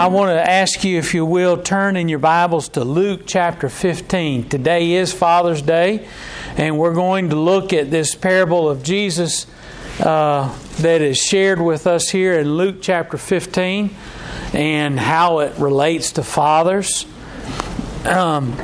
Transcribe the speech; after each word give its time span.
I 0.00 0.06
want 0.06 0.30
to 0.30 0.50
ask 0.50 0.82
you, 0.82 0.96
if 0.96 1.12
you 1.12 1.26
will, 1.26 1.58
turn 1.58 1.94
in 1.94 2.08
your 2.08 2.20
Bibles 2.20 2.70
to 2.70 2.84
Luke 2.84 3.24
chapter 3.26 3.68
15. 3.68 4.48
Today 4.48 4.92
is 4.92 5.12
Father's 5.12 5.60
Day, 5.60 6.08
and 6.56 6.78
we're 6.78 6.94
going 6.94 7.28
to 7.28 7.36
look 7.36 7.74
at 7.74 7.90
this 7.90 8.14
parable 8.14 8.70
of 8.70 8.82
Jesus 8.82 9.46
uh, 9.98 10.56
that 10.78 11.02
is 11.02 11.18
shared 11.18 11.60
with 11.60 11.86
us 11.86 12.08
here 12.08 12.40
in 12.40 12.54
Luke 12.54 12.76
chapter 12.80 13.18
15 13.18 13.94
and 14.54 14.98
how 14.98 15.40
it 15.40 15.58
relates 15.58 16.12
to 16.12 16.22
fathers. 16.22 17.04
Um, 18.06 18.56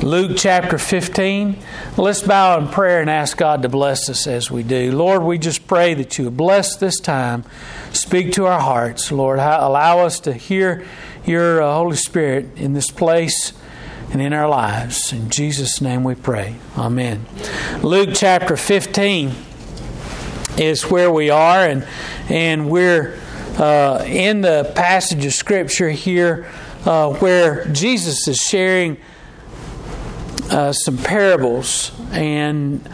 Luke 0.00 0.38
chapter 0.38 0.78
15. 0.78 1.58
Let's 1.96 2.22
bow 2.22 2.56
in 2.58 2.68
prayer 2.68 3.00
and 3.00 3.10
ask 3.10 3.36
God 3.36 3.62
to 3.62 3.68
bless 3.68 4.08
us 4.08 4.28
as 4.28 4.48
we 4.48 4.62
do. 4.62 4.92
Lord, 4.96 5.24
we 5.24 5.38
just 5.38 5.66
pray 5.66 5.92
that 5.94 6.18
you 6.18 6.30
bless 6.30 6.76
this 6.76 7.00
time. 7.00 7.44
Speak 7.92 8.32
to 8.34 8.46
our 8.46 8.60
hearts, 8.60 9.10
Lord. 9.10 9.40
Allow 9.40 9.98
us 9.98 10.20
to 10.20 10.32
hear 10.32 10.84
your 11.26 11.60
uh, 11.60 11.74
Holy 11.74 11.96
Spirit 11.96 12.56
in 12.56 12.74
this 12.74 12.92
place 12.92 13.52
and 14.12 14.22
in 14.22 14.32
our 14.32 14.48
lives. 14.48 15.12
In 15.12 15.30
Jesus' 15.30 15.80
name 15.80 16.04
we 16.04 16.14
pray. 16.14 16.56
Amen. 16.78 17.26
Luke 17.82 18.10
chapter 18.14 18.56
15 18.56 19.32
is 20.58 20.84
where 20.84 21.10
we 21.10 21.28
are, 21.28 21.66
and, 21.66 21.86
and 22.28 22.70
we're 22.70 23.18
uh, 23.58 24.04
in 24.06 24.42
the 24.42 24.72
passage 24.76 25.24
of 25.26 25.32
Scripture 25.32 25.90
here 25.90 26.48
uh, 26.84 27.12
where 27.14 27.64
Jesus 27.66 28.28
is 28.28 28.38
sharing 28.38 28.96
uh, 30.50 30.72
some 30.72 30.98
parables. 30.98 31.92
And 32.10 32.86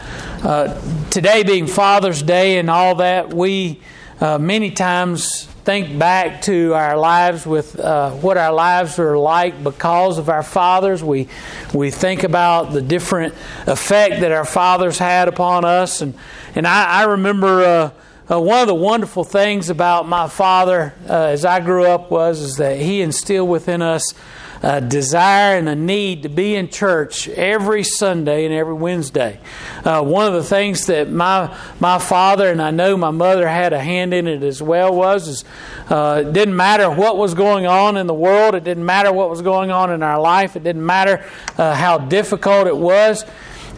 uh, 0.43 0.79
today 1.09 1.43
being 1.43 1.67
Father's 1.67 2.21
Day 2.21 2.59
and 2.59 2.69
all 2.69 2.95
that, 2.95 3.33
we 3.33 3.81
uh, 4.21 4.37
many 4.37 4.71
times 4.71 5.45
think 5.45 5.99
back 5.99 6.41
to 6.43 6.73
our 6.73 6.95
lives 6.97 7.45
with 7.45 7.77
uh, 7.79 8.11
what 8.11 8.37
our 8.37 8.53
lives 8.53 8.97
were 8.97 9.17
like 9.17 9.63
because 9.63 10.17
of 10.17 10.29
our 10.29 10.43
fathers. 10.43 11.03
We 11.03 11.27
we 11.73 11.91
think 11.91 12.23
about 12.23 12.71
the 12.71 12.81
different 12.81 13.33
effect 13.65 14.21
that 14.21 14.31
our 14.31 14.45
fathers 14.45 14.97
had 14.97 15.27
upon 15.27 15.65
us, 15.65 16.01
and 16.01 16.13
and 16.55 16.65
I, 16.65 17.01
I 17.01 17.03
remember. 17.03 17.63
Uh, 17.63 17.91
uh, 18.29 18.37
one 18.37 18.59
of 18.59 18.67
the 18.67 18.75
wonderful 18.75 19.23
things 19.23 19.69
about 19.69 20.05
my 20.05 20.27
father 20.27 20.93
uh, 21.07 21.13
as 21.13 21.45
I 21.45 21.61
grew 21.61 21.85
up 21.85 22.11
was 22.11 22.41
is 22.41 22.57
that 22.57 22.77
he 22.77 22.99
instilled 23.01 23.47
within 23.47 23.81
us 23.81 24.13
a 24.61 24.81
desire 24.81 25.57
and 25.57 25.69
a 25.69 25.75
need 25.75 26.23
to 26.23 26.29
be 26.29 26.55
in 26.55 26.69
church 26.69 27.27
every 27.29 27.83
Sunday 27.83 28.45
and 28.45 28.53
every 28.53 28.73
Wednesday. 28.73 29.39
Uh, 29.83 30.01
one 30.01 30.27
of 30.27 30.33
the 30.33 30.43
things 30.43 30.87
that 30.87 31.09
my 31.09 31.55
my 31.79 31.99
father 31.99 32.49
and 32.49 32.61
I 32.61 32.71
know 32.71 32.97
my 32.97 33.11
mother 33.11 33.47
had 33.47 33.73
a 33.73 33.79
hand 33.79 34.13
in 34.13 34.27
it 34.27 34.43
as 34.43 34.61
well 34.61 34.93
was 34.93 35.27
is 35.27 35.45
uh, 35.89 36.23
it 36.25 36.33
didn't 36.33 36.55
matter 36.55 36.89
what 36.89 37.17
was 37.17 37.33
going 37.33 37.65
on 37.65 37.97
in 37.97 38.07
the 38.07 38.13
world. 38.13 38.55
It 38.55 38.63
didn't 38.63 38.85
matter 38.85 39.11
what 39.13 39.29
was 39.29 39.41
going 39.41 39.71
on 39.71 39.91
in 39.91 40.03
our 40.03 40.19
life. 40.19 40.55
It 40.55 40.63
didn't 40.63 40.85
matter 40.85 41.23
uh, 41.57 41.75
how 41.75 41.97
difficult 41.97 42.67
it 42.67 42.77
was. 42.77 43.23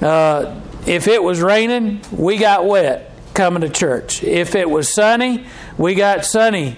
Uh, 0.02 0.61
if 0.88 1.08
it 1.08 1.21
was 1.21 1.41
raining, 1.41 2.02
we 2.11 2.38
got 2.38 2.66
wet 2.66 3.11
coming 3.33 3.61
to 3.61 3.69
church. 3.69 4.23
If 4.23 4.55
it 4.55 4.70
was 4.70 4.93
sunny, 4.93 5.45
we 5.77 5.95
got 5.95 6.25
sunny 6.25 6.77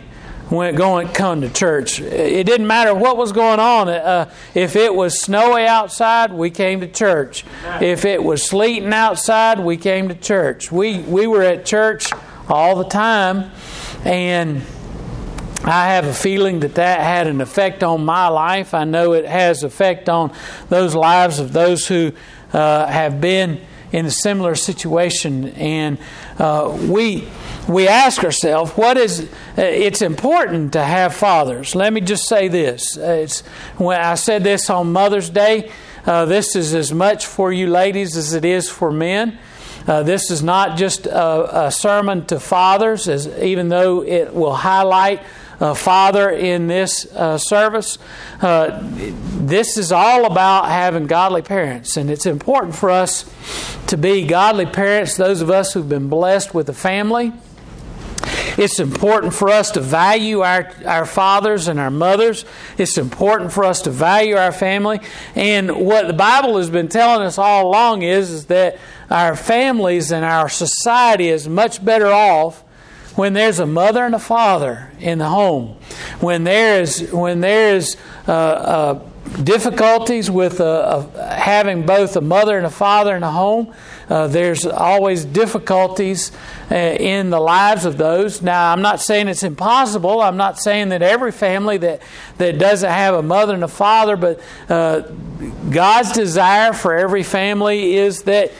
when 0.52 0.76
going 0.76 1.08
come 1.08 1.42
to 1.42 1.50
church. 1.50 2.02
It 2.02 2.46
didn't 2.46 2.68
matter 2.68 2.94
what 2.94 3.16
was 3.16 3.32
going 3.32 3.62
on. 3.62 3.88
Uh, 3.88 4.30
if 4.54 4.76
it 4.76 4.94
was 4.94 5.20
snowy 5.20 5.66
outside, 5.66 6.34
we 6.34 6.50
came 6.50 6.82
to 6.82 6.88
church. 6.88 7.46
If 7.80 8.04
it 8.04 8.22
was 8.22 8.44
sleeting 8.44 8.94
outside, 8.94 9.62
we 9.62 9.78
came 9.78 10.10
to 10.10 10.16
church. 10.16 10.70
We 10.72 11.00
we 11.00 11.26
were 11.26 11.42
at 11.42 11.66
church 11.66 12.12
all 12.50 12.76
the 12.76 12.90
time, 12.90 13.52
and. 14.06 14.62
I 15.64 15.90
have 15.90 16.06
a 16.08 16.14
feeling 16.14 16.62
that 16.62 16.74
that 16.74 17.02
had 17.02 17.28
an 17.28 17.40
effect 17.40 17.84
on 17.84 18.04
my 18.04 18.30
life. 18.30 18.74
I 18.74 18.84
know 18.84 19.14
it 19.14 19.26
has 19.26 19.62
effect 19.62 20.10
on 20.10 20.34
those 20.70 20.96
lives 20.96 21.38
of 21.38 21.54
those 21.54 21.86
who 21.86 22.14
uh, 22.52 22.88
have 22.88 23.22
been 23.22 23.62
in 23.91 24.06
a 24.06 24.12
similar 24.12 24.56
situation, 24.56 25.50
and 25.50 25.97
uh, 26.40 26.78
we 26.88 27.28
we 27.68 27.88
ask 27.88 28.24
ourselves, 28.24 28.72
what 28.72 28.97
is? 28.97 29.22
Uh, 29.22 29.28
it's 29.57 30.02
important 30.02 30.74
to 30.74 30.84
have 30.84 31.13
fathers. 31.13 31.75
Let 31.75 31.94
me 31.94 32.02
just 32.02 32.28
say 32.28 32.47
this: 32.47 32.97
it's 32.97 33.41
when 33.78 34.00
I 34.00 34.16
said 34.16 34.44
this 34.44 34.69
on 34.69 34.91
Mother's 34.91 35.29
Day. 35.29 35.72
Uh, 36.06 36.25
this 36.25 36.56
is 36.56 36.74
as 36.74 36.91
much 36.91 37.28
for 37.28 37.53
you 37.53 37.68
ladies 37.68 38.18
as 38.18 38.34
it 38.34 38.44
is 38.44 38.68
for 38.69 38.91
men. 38.91 39.38
Uh, 39.88 40.03
this 40.03 40.29
is 40.31 40.44
not 40.44 40.78
just 40.78 41.06
a, 41.08 41.66
a, 41.66 41.72
sermon 41.72 42.25
to 42.25 42.40
fathers, 42.40 43.08
as 43.08 43.28
even 43.40 43.69
though 43.69 44.03
it 44.03 44.34
will 44.34 44.53
highlight 44.53 45.22
a 45.62 45.76
father 45.76 46.30
in 46.32 46.66
this 46.68 47.06
uh, 47.14 47.38
service. 47.38 48.00
Uh, 48.42 48.80
this 48.82 49.78
is 49.78 49.92
all 49.92 50.26
about 50.26 50.68
having 50.68 51.06
godly 51.06 51.44
parents, 51.44 51.98
and 51.98 52.10
it's 52.10 52.26
important 52.26 52.76
for 52.76 52.90
us 52.90 53.32
to 53.86 53.96
be 53.96 54.26
godly 54.26 54.66
parents. 54.66 55.16
Those 55.16 55.42
of 55.42 55.52
us 55.52 55.74
who've 55.74 55.88
been 55.88 56.10
blessed 56.10 56.54
with 56.54 56.68
a 56.70 56.74
family. 56.74 57.32
It's 58.58 58.80
important 58.80 59.34
for 59.34 59.50
us 59.50 59.72
to 59.72 59.80
value 59.80 60.42
our, 60.42 60.70
our 60.86 61.06
fathers 61.06 61.68
and 61.68 61.80
our 61.80 61.90
mothers. 61.90 62.44
It's 62.78 62.98
important 62.98 63.52
for 63.54 63.64
us 63.64 63.84
to 63.84 63.92
value 63.92 64.36
our 64.36 64.52
family. 64.52 65.00
And 65.36 65.72
what 65.78 66.08
the 66.08 66.14
Bible 66.14 66.58
has 66.58 66.70
been 66.70 66.90
telling 66.90 67.26
us 67.26 67.38
all 67.38 67.68
along 67.68 68.02
is, 68.02 68.30
is 68.30 68.46
that 68.48 68.78
our 69.10 69.36
families 69.36 70.12
and 70.12 70.26
our 70.26 70.50
society 70.50 71.30
is 71.30 71.48
much 71.48 71.84
better 71.84 72.08
off 72.08 72.64
when 73.16 73.34
there's 73.34 73.60
a 73.60 73.66
mother 73.66 74.06
and 74.06 74.16
a 74.16 74.20
father 74.20 74.92
in 75.00 75.18
the 75.18 75.30
home. 75.30 75.78
When 76.20 76.44
there 76.44 76.82
is, 76.82 77.12
when 77.12 77.42
there 77.42 77.76
is 77.76 77.98
uh, 78.28 78.32
uh, 78.32 79.00
difficulties 79.44 80.30
with 80.30 80.60
uh, 80.60 80.66
uh, 80.66 81.36
having 81.36 81.86
both 81.86 82.16
a 82.16 82.22
mother 82.22 82.58
and 82.58 82.66
a 82.66 82.72
father 82.72 83.16
in 83.16 83.24
a 83.24 83.32
home. 83.32 83.74
Uh, 84.10 84.28
there's 84.28 84.66
always 84.66 85.24
difficulties 85.24 86.32
uh, 86.70 86.76
in 86.76 87.30
the 87.30 87.40
lives 87.40 87.86
of 87.86 87.98
those. 87.98 88.42
Now, 88.42 88.74
I'm 88.74 88.82
not 88.82 89.00
saying 89.00 89.30
it's 89.30 89.44
impossible. 89.44 90.22
I'm 90.22 90.38
not 90.38 90.60
saying 90.60 90.90
that 90.90 91.02
every 91.02 91.32
family 91.32 91.78
that, 91.78 92.02
that 92.38 92.58
doesn't 92.58 92.90
have 92.90 93.16
a 93.16 93.24
mother 93.24 93.54
and 93.54 93.64
a 93.64 93.70
father, 93.70 94.18
but 94.18 94.42
God's 94.68 96.12
desire 96.12 96.74
for 96.74 96.94
every 96.94 97.24
family 97.24 97.96
is 97.96 98.24
that 98.24 98.52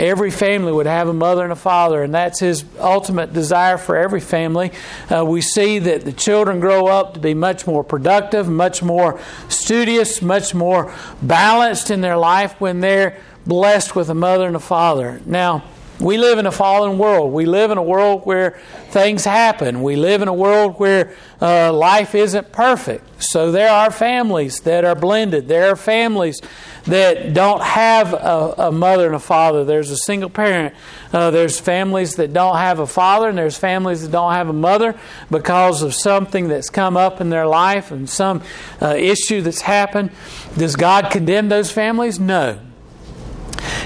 Every 0.00 0.30
family 0.30 0.72
would 0.72 0.86
have 0.86 1.08
a 1.08 1.12
mother 1.12 1.44
and 1.44 1.52
a 1.52 1.56
father, 1.56 2.02
and 2.02 2.14
that's 2.14 2.40
his 2.40 2.64
ultimate 2.78 3.34
desire 3.34 3.76
for 3.76 3.98
every 3.98 4.20
family. 4.20 4.72
Uh, 5.14 5.26
we 5.26 5.42
see 5.42 5.78
that 5.78 6.06
the 6.06 6.12
children 6.12 6.58
grow 6.58 6.86
up 6.86 7.12
to 7.14 7.20
be 7.20 7.34
much 7.34 7.66
more 7.66 7.84
productive, 7.84 8.48
much 8.48 8.82
more 8.82 9.20
studious, 9.50 10.22
much 10.22 10.54
more 10.54 10.90
balanced 11.20 11.90
in 11.90 12.00
their 12.00 12.16
life 12.16 12.58
when 12.62 12.80
they're 12.80 13.18
blessed 13.46 13.94
with 13.94 14.08
a 14.08 14.14
mother 14.14 14.46
and 14.46 14.56
a 14.56 14.60
father. 14.60 15.20
Now, 15.26 15.64
we 16.00 16.16
live 16.16 16.38
in 16.38 16.46
a 16.46 16.52
fallen 16.52 16.98
world. 16.98 17.32
We 17.32 17.44
live 17.44 17.70
in 17.70 17.78
a 17.78 17.82
world 17.82 18.22
where 18.24 18.58
things 18.88 19.24
happen. 19.24 19.82
We 19.82 19.96
live 19.96 20.22
in 20.22 20.28
a 20.28 20.34
world 20.34 20.76
where 20.78 21.14
uh, 21.40 21.72
life 21.72 22.14
isn't 22.14 22.52
perfect. 22.52 23.22
So 23.22 23.52
there 23.52 23.70
are 23.70 23.90
families 23.90 24.60
that 24.60 24.84
are 24.84 24.94
blended. 24.94 25.46
There 25.46 25.70
are 25.70 25.76
families 25.76 26.40
that 26.84 27.34
don't 27.34 27.62
have 27.62 28.14
a, 28.14 28.54
a 28.58 28.72
mother 28.72 29.06
and 29.06 29.14
a 29.14 29.20
father. 29.20 29.64
There's 29.64 29.90
a 29.90 29.96
single 29.98 30.30
parent. 30.30 30.74
Uh, 31.12 31.30
there's 31.30 31.60
families 31.60 32.14
that 32.14 32.32
don't 32.32 32.56
have 32.56 32.78
a 32.78 32.86
father, 32.86 33.28
and 33.28 33.36
there's 33.36 33.58
families 33.58 34.02
that 34.02 34.10
don't 34.10 34.32
have 34.32 34.48
a 34.48 34.54
mother 34.54 34.98
because 35.30 35.82
of 35.82 35.94
something 35.94 36.48
that's 36.48 36.70
come 36.70 36.96
up 36.96 37.20
in 37.20 37.28
their 37.28 37.46
life 37.46 37.90
and 37.90 38.08
some 38.08 38.42
uh, 38.80 38.94
issue 38.96 39.42
that's 39.42 39.60
happened. 39.60 40.10
Does 40.56 40.76
God 40.76 41.10
condemn 41.10 41.50
those 41.50 41.70
families? 41.70 42.18
No. 42.18 42.58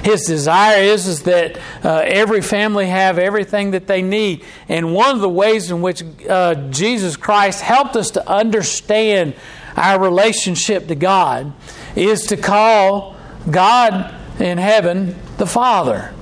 His 0.03 0.23
desire 0.23 0.83
is, 0.83 1.07
is 1.07 1.23
that 1.23 1.59
uh, 1.85 2.03
every 2.05 2.41
family 2.41 2.87
have 2.87 3.19
everything 3.19 3.73
that 3.73 3.87
they 3.87 4.03
need. 4.03 4.45
And 4.69 4.95
one 4.95 5.15
of 5.15 5.21
the 5.21 5.29
ways 5.29 5.71
in 5.71 5.83
which 5.83 6.03
uh, 6.29 6.55
Jesus 6.71 7.17
Christ 7.17 7.61
helped 7.61 7.97
us 7.97 8.11
to 8.13 8.29
understand 8.29 9.35
our 9.77 10.01
relationship 10.01 10.87
to 10.89 10.95
God 10.95 11.53
is 11.97 12.23
to 12.27 12.37
call 12.37 13.17
God 13.51 14.15
in 14.41 14.59
heaven 14.59 15.17
the 15.37 15.47
Father. 15.47 16.13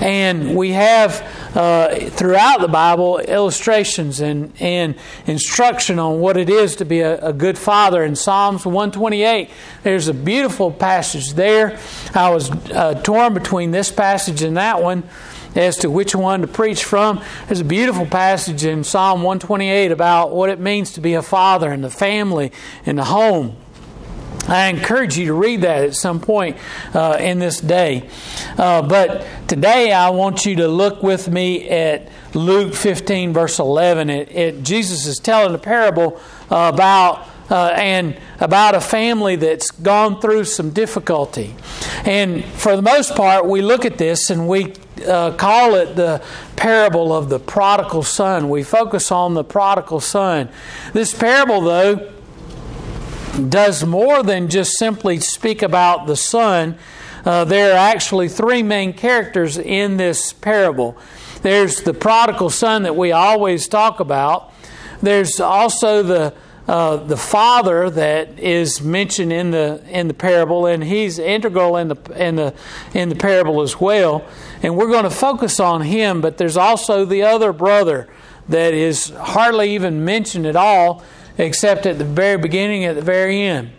And 0.00 0.56
we 0.56 0.72
have 0.72 1.20
uh, 1.54 1.94
throughout 2.10 2.60
the 2.60 2.68
Bible 2.68 3.18
illustrations 3.18 4.20
and, 4.20 4.52
and 4.60 4.96
instruction 5.26 5.98
on 5.98 6.20
what 6.20 6.36
it 6.36 6.50
is 6.50 6.76
to 6.76 6.84
be 6.84 7.00
a, 7.00 7.18
a, 7.26 7.32
good 7.32 7.56
father. 7.56 8.02
In 8.02 8.16
Psalms 8.16 8.66
128, 8.66 9.50
there's 9.82 10.08
a 10.08 10.14
beautiful 10.14 10.70
passage 10.70 11.34
there. 11.34 11.78
I 12.14 12.30
was 12.30 12.50
uh, 12.50 13.00
torn 13.02 13.34
between 13.34 13.70
this 13.70 13.92
passage 13.92 14.42
and 14.42 14.56
that 14.56 14.82
one 14.82 15.04
as 15.54 15.76
to 15.78 15.90
which 15.90 16.14
one 16.14 16.40
to 16.40 16.46
preach 16.46 16.84
from. 16.84 17.22
There's 17.46 17.60
a 17.60 17.64
beautiful 17.64 18.06
passage 18.06 18.64
in 18.64 18.82
Psalm 18.84 19.22
128 19.22 19.92
about 19.92 20.32
what 20.32 20.50
it 20.50 20.58
means 20.58 20.92
to 20.92 21.00
be 21.00 21.14
a 21.14 21.22
father 21.22 21.70
and 21.70 21.84
the 21.84 21.90
family 21.90 22.52
and 22.84 22.98
the 22.98 23.04
home. 23.04 23.56
I 24.48 24.68
encourage 24.68 25.16
you 25.16 25.26
to 25.26 25.34
read 25.34 25.62
that 25.62 25.84
at 25.84 25.94
some 25.94 26.20
point 26.20 26.56
uh, 26.92 27.16
in 27.18 27.38
this 27.38 27.60
day. 27.60 28.08
Uh, 28.58 28.82
but 28.82 29.26
today 29.48 29.92
I 29.92 30.10
want 30.10 30.44
you 30.44 30.56
to 30.56 30.68
look 30.68 31.02
with 31.02 31.28
me 31.28 31.68
at 31.68 32.08
Luke 32.34 32.74
15, 32.74 33.32
verse 33.32 33.58
11. 33.58 34.10
It, 34.10 34.30
it, 34.30 34.62
Jesus 34.62 35.06
is 35.06 35.18
telling 35.18 35.54
a 35.54 35.58
parable 35.58 36.20
uh, 36.50 36.70
about. 36.72 37.28
And 37.50 38.18
about 38.40 38.74
a 38.74 38.80
family 38.80 39.36
that's 39.36 39.70
gone 39.70 40.18
through 40.18 40.44
some 40.44 40.70
difficulty. 40.70 41.54
And 42.06 42.42
for 42.42 42.74
the 42.74 42.80
most 42.80 43.14
part, 43.14 43.46
we 43.46 43.60
look 43.60 43.84
at 43.84 43.98
this 43.98 44.30
and 44.30 44.48
we 44.48 44.72
uh, 45.06 45.32
call 45.32 45.74
it 45.74 45.94
the 45.94 46.22
parable 46.56 47.12
of 47.12 47.28
the 47.28 47.38
prodigal 47.38 48.02
son. 48.02 48.48
We 48.48 48.62
focus 48.62 49.12
on 49.12 49.34
the 49.34 49.44
prodigal 49.44 50.00
son. 50.00 50.48
This 50.94 51.14
parable, 51.14 51.60
though, 51.60 52.13
does 53.34 53.84
more 53.84 54.22
than 54.22 54.48
just 54.48 54.78
simply 54.78 55.18
speak 55.18 55.62
about 55.62 56.06
the 56.06 56.16
Son. 56.16 56.78
Uh, 57.24 57.44
there 57.44 57.72
are 57.72 57.78
actually 57.78 58.28
three 58.28 58.62
main 58.62 58.92
characters 58.92 59.58
in 59.58 59.96
this 59.96 60.32
parable. 60.32 60.96
There's 61.42 61.82
the 61.82 61.94
prodigal 61.94 62.50
son 62.50 62.84
that 62.84 62.96
we 62.96 63.12
always 63.12 63.66
talk 63.68 64.00
about. 64.00 64.52
There's 65.02 65.40
also 65.40 66.02
the 66.02 66.34
uh, 66.66 66.96
the 66.96 67.16
father 67.16 67.90
that 67.90 68.38
is 68.38 68.80
mentioned 68.80 69.32
in 69.32 69.50
the 69.50 69.84
in 69.90 70.08
the 70.08 70.14
parable, 70.14 70.66
and 70.66 70.82
he's 70.82 71.18
integral 71.18 71.76
in 71.76 71.88
the 71.88 71.96
in 72.16 72.36
the 72.36 72.54
in 72.94 73.10
the 73.10 73.14
parable 73.14 73.60
as 73.60 73.78
well. 73.78 74.24
And 74.62 74.76
we're 74.76 74.88
going 74.88 75.04
to 75.04 75.10
focus 75.10 75.60
on 75.60 75.82
him. 75.82 76.20
But 76.20 76.38
there's 76.38 76.56
also 76.56 77.04
the 77.04 77.24
other 77.24 77.52
brother 77.52 78.08
that 78.48 78.72
is 78.72 79.10
hardly 79.10 79.74
even 79.74 80.04
mentioned 80.04 80.46
at 80.46 80.56
all 80.56 81.02
except 81.38 81.86
at 81.86 81.98
the 81.98 82.04
very 82.04 82.38
beginning, 82.38 82.84
at 82.84 82.94
the 82.94 83.02
very 83.02 83.42
end. 83.42 83.72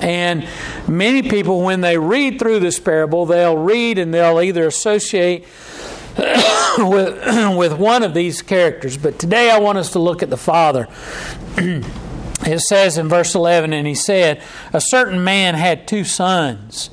And 0.00 0.46
many 0.86 1.22
people, 1.22 1.62
when 1.62 1.80
they 1.80 1.98
read 1.98 2.38
through 2.38 2.60
this 2.60 2.78
parable, 2.78 3.26
they'll 3.26 3.56
read 3.56 3.98
and 3.98 4.14
they'll 4.14 4.40
either 4.40 4.66
associate 4.66 5.44
with, 6.78 7.56
with 7.56 7.78
one 7.78 8.02
of 8.02 8.14
these 8.14 8.42
characters. 8.42 8.96
But 8.96 9.18
today 9.18 9.50
I 9.50 9.58
want 9.58 9.78
us 9.78 9.92
to 9.92 9.98
look 9.98 10.22
at 10.22 10.30
the 10.30 10.36
Father. 10.36 10.88
it 11.56 12.60
says 12.60 12.96
in 12.96 13.08
verse 13.08 13.34
11, 13.34 13.72
and 13.72 13.86
he 13.86 13.94
said, 13.94 14.42
A 14.72 14.80
certain 14.80 15.22
man 15.22 15.54
had 15.54 15.88
two 15.88 16.04
sons. 16.04 16.90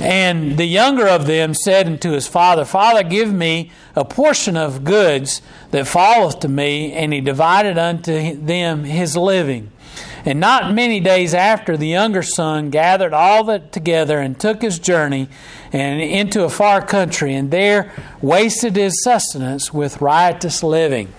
And 0.00 0.56
the 0.56 0.66
younger 0.66 1.08
of 1.08 1.26
them 1.26 1.54
said 1.54 1.86
unto 1.86 2.12
his 2.12 2.26
father, 2.26 2.64
Father, 2.64 3.02
give 3.02 3.32
me 3.32 3.70
a 3.94 4.04
portion 4.04 4.56
of 4.56 4.84
goods 4.84 5.42
that 5.70 5.86
falleth 5.86 6.40
to 6.40 6.48
me. 6.48 6.92
And 6.92 7.12
he 7.12 7.20
divided 7.20 7.78
unto 7.78 8.36
them 8.36 8.84
his 8.84 9.16
living. 9.16 9.70
And 10.24 10.38
not 10.38 10.74
many 10.74 11.00
days 11.00 11.32
after, 11.32 11.76
the 11.76 11.88
younger 11.88 12.22
son 12.22 12.70
gathered 12.70 13.14
all 13.14 13.44
that 13.44 13.72
together 13.72 14.18
and 14.18 14.38
took 14.38 14.60
his 14.60 14.78
journey 14.78 15.28
and 15.72 16.00
into 16.00 16.44
a 16.44 16.50
far 16.50 16.84
country, 16.84 17.34
and 17.34 17.50
there 17.50 17.92
wasted 18.20 18.76
his 18.76 19.02
sustenance 19.02 19.72
with 19.72 20.00
riotous 20.00 20.62
living. 20.62 21.12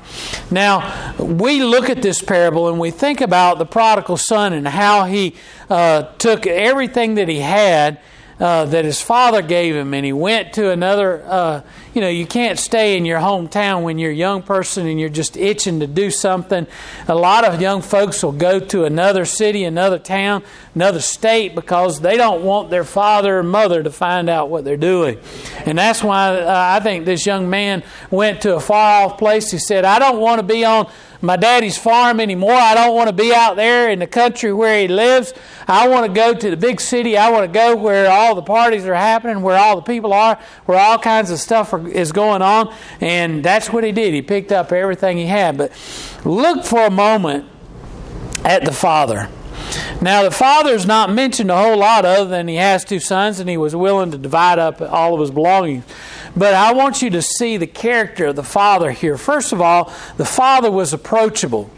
Now, 0.52 1.16
we 1.18 1.64
look 1.64 1.90
at 1.90 2.02
this 2.02 2.22
parable 2.22 2.68
and 2.68 2.80
we 2.80 2.92
think 2.92 3.22
about 3.22 3.58
the 3.58 3.66
prodigal 3.66 4.18
son 4.18 4.54
and 4.54 4.68
how 4.68 5.06
he 5.06 5.36
uh, 5.70 6.04
took 6.18 6.46
everything 6.46 7.16
that 7.16 7.30
he 7.30 7.40
had 7.40 8.00
uh, 8.42 8.66
that 8.66 8.86
his 8.86 9.00
father 9.00 9.42
gave 9.42 9.76
him, 9.76 9.94
and 9.94 10.04
he 10.04 10.12
went 10.12 10.54
to 10.54 10.72
another. 10.72 11.24
Uh, 11.26 11.62
you 11.94 12.02
know, 12.02 12.08
you 12.08 12.26
can't 12.26 12.58
stay 12.58 12.96
in 12.98 13.06
your 13.06 13.20
hometown 13.20 13.84
when 13.84 14.00
you're 14.00 14.12
a 14.12 14.16
young 14.16 14.44
person 14.44 14.88
and 14.88 15.00
you're 15.00 15.10
just 15.10 15.36
itching 15.36 15.82
to 15.82 15.88
do 15.88 16.10
something. 16.10 16.68
A 17.08 17.16
lot 17.16 17.44
of 17.44 17.60
young 17.60 17.82
folks 17.82 18.24
will 18.24 18.32
go 18.32 18.60
to 18.60 18.86
another 18.86 19.26
city, 19.26 19.64
another 19.64 20.00
town, 20.00 20.44
another 20.74 21.02
state 21.02 21.54
because 21.54 22.00
they 22.00 22.16
don't 22.16 22.44
want 22.44 22.70
their 22.70 22.86
father 22.86 23.40
or 23.40 23.44
mother 23.44 23.84
to 23.84 23.92
find 23.92 24.30
out 24.30 24.50
what 24.50 24.64
they're 24.64 24.78
doing. 24.78 25.20
And 25.66 25.78
that's 25.78 26.04
why 26.04 26.40
uh, 26.40 26.78
I 26.78 26.80
think 26.80 27.06
this 27.06 27.26
young 27.26 27.50
man 27.50 27.84
went 28.10 28.42
to 28.42 28.56
a 28.56 28.60
far 28.60 29.06
off 29.06 29.18
place. 29.18 29.52
He 29.52 29.58
said, 29.58 29.84
I 29.84 30.00
don't 30.00 30.20
want 30.20 30.40
to 30.40 30.44
be 30.44 30.64
on 30.64 30.90
my 31.22 31.36
daddy's 31.36 31.78
farm 31.78 32.20
anymore. 32.20 32.54
I 32.54 32.74
don't 32.74 32.96
want 32.96 33.10
to 33.10 33.16
be 33.16 33.34
out 33.34 33.56
there 33.56 33.90
in 33.90 34.00
the 34.00 34.08
country 34.08 34.52
where 34.52 34.82
he 34.82 34.88
lives. 34.88 35.34
I 35.68 35.88
want 35.88 36.08
to 36.08 36.12
go 36.12 36.34
to 36.34 36.50
the 36.50 36.58
big 36.58 36.82
city. 36.82 37.16
I 37.16 37.30
want 37.30 37.46
to 37.46 37.52
go 37.52 37.76
where 37.76 38.10
all 38.10 38.34
the 38.34 38.42
parties 38.42 38.86
are 38.86 38.96
happening, 38.96 39.44
where 39.44 39.58
all 39.58 39.76
the 39.76 39.84
people 39.84 40.14
are, 40.14 40.40
where 40.66 40.80
all 40.80 40.98
kinds 40.98 41.30
of 41.30 41.40
stuff 41.40 41.74
are, 41.74 41.81
is 41.88 42.12
going 42.12 42.42
on. 42.42 42.74
And 43.00 43.44
that's 43.44 43.72
what 43.72 43.84
he 43.84 43.92
did. 43.92 44.14
He 44.14 44.22
picked 44.22 44.52
up 44.52 44.72
everything 44.72 45.18
he 45.18 45.26
had. 45.26 45.58
But 45.58 45.72
look 46.26 46.64
for 46.64 46.86
a 46.86 46.92
moment 46.92 47.46
at 48.44 48.66
the 48.66 48.72
father. 48.72 49.30
Now, 50.02 50.24
the 50.24 50.32
father 50.32 50.72
is 50.72 50.86
not 50.86 51.12
mentioned 51.12 51.52
a 51.52 51.58
whole 51.58 51.78
lot 51.78 52.06
other 52.06 52.30
than 52.30 52.48
he 52.48 52.56
has 52.56 52.84
two 52.84 53.00
sons 53.00 53.40
and 53.40 53.50
he 53.50 53.58
was 53.58 53.76
willing 53.76 54.12
to 54.12 54.18
divide 54.18 54.60
up 54.60 54.82
all 54.82 55.14
of 55.14 55.20
his 55.20 55.32
belongings. 55.32 55.86
But 56.36 56.54
I 56.54 56.74
want 56.74 57.02
you 57.02 57.10
to 57.12 57.22
see 57.22 57.58
the 57.58 57.68
character 57.68 58.28
of 58.28 58.36
the 58.36 58.44
father 58.44 58.92
here. 58.92 59.18
First 59.18 59.54
of 59.54 59.62
all, 59.62 59.94
the 60.18 60.26
father 60.26 60.72
was 60.72 60.94
approachable. 60.94 61.70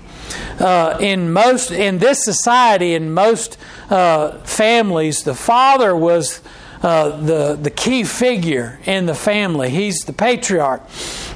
Uh, 0.60 0.98
in 1.00 1.34
most 1.34 1.72
in 1.72 1.98
this 1.98 2.24
society, 2.24 2.94
in 2.94 3.14
most 3.14 3.58
uh, 3.90 4.38
families, 4.40 5.24
the 5.24 5.36
father 5.36 5.96
was 5.96 6.42
uh, 6.84 7.18
the 7.22 7.56
the 7.56 7.72
key 7.72 8.04
figure 8.04 8.80
in 8.86 9.06
the 9.06 9.16
family. 9.16 9.70
He's 9.70 10.00
the 10.06 10.14
patriarch, 10.14 10.82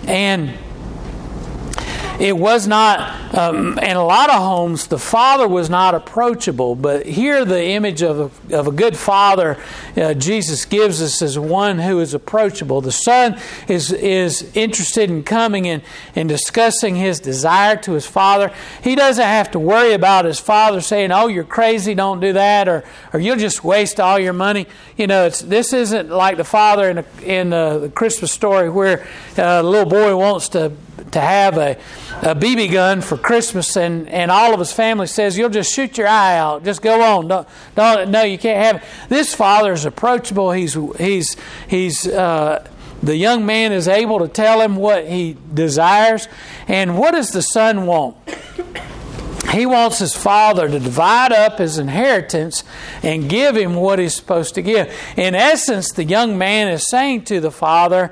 and 0.05 0.53
it 2.19 2.35
was 2.35 2.67
not, 2.67 3.35
um, 3.35 3.77
in 3.79 3.95
a 3.95 4.03
lot 4.03 4.29
of 4.29 4.37
homes, 4.41 4.87
the 4.87 4.97
father 4.97 5.47
was 5.47 5.69
not 5.69 5.93
approachable. 5.93 6.73
But 6.73 7.05
here, 7.05 7.45
the 7.45 7.63
image 7.63 8.01
of 8.01 8.41
a, 8.51 8.57
of 8.57 8.67
a 8.67 8.71
good 8.71 8.97
father 8.97 9.57
uh, 9.95 10.15
Jesus 10.15 10.65
gives 10.65 11.01
us 11.01 11.21
as 11.21 11.37
one 11.37 11.77
who 11.77 11.99
is 11.99 12.15
approachable. 12.15 12.81
The 12.81 12.91
son 12.91 13.39
is, 13.67 13.91
is 13.91 14.49
interested 14.55 15.11
in 15.11 15.23
coming 15.23 15.67
and, 15.67 15.83
and 16.15 16.27
discussing 16.27 16.95
his 16.95 17.19
desire 17.19 17.75
to 17.77 17.91
his 17.93 18.07
father. 18.07 18.51
He 18.83 18.95
doesn't 18.95 19.23
have 19.23 19.51
to 19.51 19.59
worry 19.59 19.93
about 19.93 20.25
his 20.25 20.39
father 20.39 20.81
saying, 20.81 21.11
Oh, 21.11 21.27
you're 21.27 21.43
crazy, 21.43 21.93
don't 21.93 22.19
do 22.19 22.33
that, 22.33 22.67
or, 22.67 22.83
or 23.13 23.19
you'll 23.19 23.37
just 23.37 23.63
waste 23.63 23.99
all 23.99 24.17
your 24.17 24.33
money. 24.33 24.65
You 24.97 25.05
know, 25.05 25.27
it's, 25.27 25.41
this 25.41 25.71
isn't 25.71 26.09
like 26.09 26.37
the 26.37 26.43
father 26.43 26.89
in, 26.89 26.97
a, 26.97 27.05
in 27.23 27.53
a, 27.53 27.77
the 27.77 27.89
Christmas 27.89 28.31
story 28.31 28.69
where 28.69 29.01
uh, 29.37 29.61
a 29.61 29.63
little 29.63 29.89
boy 29.89 30.15
wants 30.15 30.49
to 30.49 30.71
to 31.11 31.21
have 31.21 31.57
a, 31.57 31.77
a 32.21 32.35
BB 32.35 32.71
gun 32.71 33.01
for 33.01 33.17
Christmas, 33.17 33.75
and, 33.77 34.09
and 34.09 34.31
all 34.31 34.53
of 34.53 34.59
his 34.59 34.71
family 34.71 35.07
says, 35.07 35.37
You'll 35.37 35.49
just 35.49 35.73
shoot 35.73 35.97
your 35.97 36.07
eye 36.07 36.37
out. 36.37 36.63
Just 36.63 36.81
go 36.81 37.01
on. 37.01 37.27
Don't, 37.27 37.47
don't, 37.75 38.09
no, 38.09 38.23
you 38.23 38.37
can't 38.37 38.63
have 38.63 38.83
it. 38.83 39.09
This 39.09 39.33
father 39.33 39.73
is 39.73 39.85
approachable. 39.85 40.51
He's, 40.51 40.73
he's, 40.97 41.35
he's, 41.67 42.07
uh, 42.07 42.67
the 43.01 43.15
young 43.15 43.45
man 43.45 43.71
is 43.71 43.87
able 43.87 44.19
to 44.19 44.27
tell 44.27 44.61
him 44.61 44.75
what 44.75 45.07
he 45.07 45.37
desires. 45.53 46.27
And 46.67 46.97
what 46.97 47.11
does 47.11 47.29
the 47.29 47.41
son 47.41 47.85
want? 47.85 48.17
He 49.51 49.65
wants 49.65 49.99
his 49.99 50.15
father 50.15 50.67
to 50.67 50.79
divide 50.79 51.31
up 51.31 51.59
his 51.59 51.77
inheritance 51.77 52.63
and 53.01 53.29
give 53.29 53.55
him 53.55 53.75
what 53.75 53.97
he's 53.97 54.15
supposed 54.15 54.55
to 54.55 54.61
give. 54.61 54.93
In 55.15 55.35
essence, 55.35 55.91
the 55.91 56.03
young 56.03 56.37
man 56.37 56.67
is 56.67 56.87
saying 56.89 57.23
to 57.25 57.39
the 57.39 57.51
father, 57.51 58.11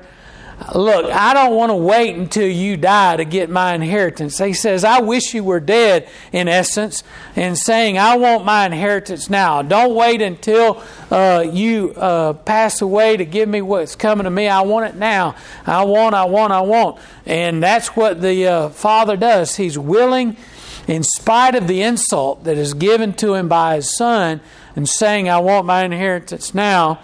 Look, 0.74 1.12
I 1.12 1.34
don't 1.34 1.54
want 1.54 1.68
to 1.68 1.76
wait 1.76 2.16
until 2.16 2.48
you 2.48 2.78
die 2.78 3.16
to 3.16 3.26
get 3.26 3.50
my 3.50 3.74
inheritance. 3.74 4.38
He 4.38 4.54
says, 4.54 4.84
I 4.84 5.00
wish 5.00 5.34
you 5.34 5.44
were 5.44 5.60
dead, 5.60 6.08
in 6.32 6.48
essence, 6.48 7.04
and 7.36 7.58
saying, 7.58 7.98
I 7.98 8.16
want 8.16 8.46
my 8.46 8.64
inheritance 8.64 9.28
now. 9.28 9.60
Don't 9.60 9.94
wait 9.94 10.22
until 10.22 10.82
uh, 11.10 11.44
you 11.46 11.92
uh, 11.94 12.32
pass 12.32 12.80
away 12.80 13.18
to 13.18 13.26
give 13.26 13.50
me 13.50 13.60
what's 13.60 13.96
coming 13.96 14.24
to 14.24 14.30
me. 14.30 14.48
I 14.48 14.62
want 14.62 14.86
it 14.86 14.96
now. 14.96 15.36
I 15.66 15.84
want, 15.84 16.14
I 16.14 16.24
want, 16.24 16.54
I 16.54 16.62
want. 16.62 17.00
And 17.26 17.62
that's 17.62 17.88
what 17.88 18.22
the 18.22 18.46
uh, 18.46 18.68
Father 18.70 19.18
does. 19.18 19.56
He's 19.56 19.78
willing, 19.78 20.38
in 20.88 21.02
spite 21.02 21.54
of 21.54 21.68
the 21.68 21.82
insult 21.82 22.44
that 22.44 22.56
is 22.56 22.72
given 22.72 23.12
to 23.14 23.34
him 23.34 23.46
by 23.48 23.76
his 23.76 23.94
Son, 23.94 24.40
and 24.74 24.88
saying, 24.88 25.28
I 25.28 25.38
want 25.38 25.66
my 25.66 25.84
inheritance 25.84 26.54
now 26.54 27.00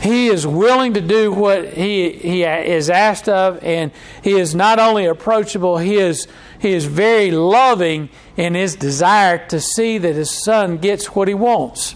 he 0.00 0.28
is 0.28 0.46
willing 0.46 0.94
to 0.94 1.00
do 1.00 1.30
what 1.32 1.74
he, 1.74 2.10
he 2.12 2.42
is 2.42 2.88
asked 2.88 3.28
of, 3.28 3.62
and 3.62 3.92
he 4.22 4.32
is 4.32 4.54
not 4.54 4.78
only 4.78 5.06
approachable, 5.06 5.78
he 5.78 5.96
is, 5.96 6.26
he 6.58 6.72
is 6.72 6.86
very 6.86 7.30
loving 7.30 8.08
in 8.36 8.54
his 8.54 8.76
desire 8.76 9.46
to 9.48 9.60
see 9.60 9.98
that 9.98 10.14
his 10.14 10.30
son 10.30 10.78
gets 10.78 11.14
what 11.14 11.28
he 11.28 11.34
wants. 11.34 11.94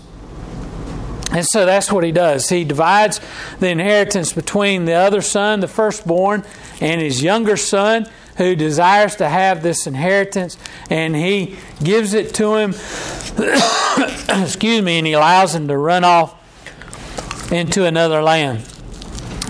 And 1.33 1.47
so 1.47 1.67
that's 1.67 1.91
what 1.91 2.05
he 2.05 2.13
does. 2.13 2.49
He 2.49 2.65
divides 2.65 3.21
the 3.59 3.69
inheritance 3.69 4.33
between 4.33 4.85
the 4.85 4.93
other 4.93 5.23
son, 5.23 5.61
the 5.61 5.69
firstborn, 5.69 6.45
and 6.81 7.01
his 7.01 7.23
younger 7.23 7.57
son 7.57 8.07
who 8.37 8.55
desires 8.55 9.17
to 9.17 9.29
have 9.29 9.63
this 9.63 9.87
inheritance, 9.87 10.59
and 10.91 11.17
he 11.17 11.57
gives 11.83 12.15
it 12.15 12.35
to 12.35 12.57
him. 12.57 12.71
excuse 14.43 14.83
me, 14.83 14.99
and 14.99 15.07
he 15.07 15.13
allows 15.13 15.55
him 15.55 15.69
to 15.69 15.77
run 15.77 16.05
off 16.05 16.35
into 17.51 17.85
another 17.85 18.23
land. 18.23 18.69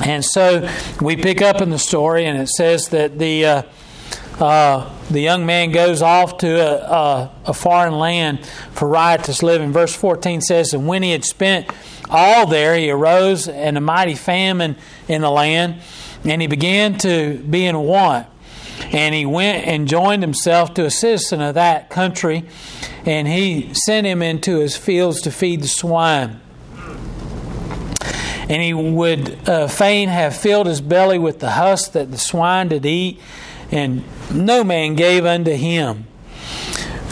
And 0.04 0.24
so 0.24 0.68
we 1.00 1.16
pick 1.16 1.40
up 1.40 1.60
in 1.60 1.70
the 1.70 1.78
story, 1.78 2.26
and 2.26 2.38
it 2.38 2.48
says 2.48 2.88
that 2.88 3.18
the 3.18 3.44
uh, 3.44 3.62
uh, 4.38 4.90
the 5.10 5.20
young 5.20 5.46
man 5.46 5.70
goes 5.70 6.02
off 6.02 6.38
to 6.38 6.48
a, 6.48 6.92
a, 6.92 7.32
a, 7.46 7.54
foreign 7.54 7.94
land 7.94 8.44
for 8.72 8.88
riotous 8.88 9.44
living. 9.44 9.72
Verse 9.72 9.94
14 9.94 10.40
says, 10.40 10.74
And 10.74 10.88
when 10.88 11.04
he 11.04 11.12
had 11.12 11.24
spent 11.24 11.70
all 12.10 12.46
there, 12.46 12.76
he 12.76 12.90
arose 12.90 13.46
and 13.46 13.78
a 13.78 13.80
mighty 13.80 14.16
famine 14.16 14.76
in 15.06 15.22
the 15.22 15.30
land, 15.30 15.82
and 16.24 16.42
he 16.42 16.48
began 16.48 16.98
to 16.98 17.38
be 17.38 17.64
in 17.64 17.78
want. 17.78 18.26
And 18.90 19.14
he 19.14 19.24
went 19.24 19.66
and 19.68 19.86
joined 19.86 20.24
himself 20.24 20.74
to 20.74 20.84
a 20.84 20.90
citizen 20.90 21.40
of 21.40 21.54
that 21.54 21.88
country, 21.88 22.44
and 23.06 23.28
he 23.28 23.72
sent 23.72 24.04
him 24.04 24.20
into 24.20 24.58
his 24.58 24.76
fields 24.76 25.20
to 25.22 25.30
feed 25.30 25.62
the 25.62 25.68
swine. 25.68 26.40
And 28.48 28.62
he 28.62 28.74
would 28.74 29.48
uh, 29.48 29.68
fain 29.68 30.08
have 30.08 30.36
filled 30.36 30.66
his 30.66 30.80
belly 30.80 31.18
with 31.18 31.40
the 31.40 31.50
husk 31.52 31.92
that 31.92 32.10
the 32.10 32.18
swine 32.18 32.68
did 32.68 32.84
eat, 32.84 33.20
and 33.70 34.04
no 34.32 34.62
man 34.62 34.94
gave 34.94 35.24
unto 35.24 35.52
him. 35.52 36.06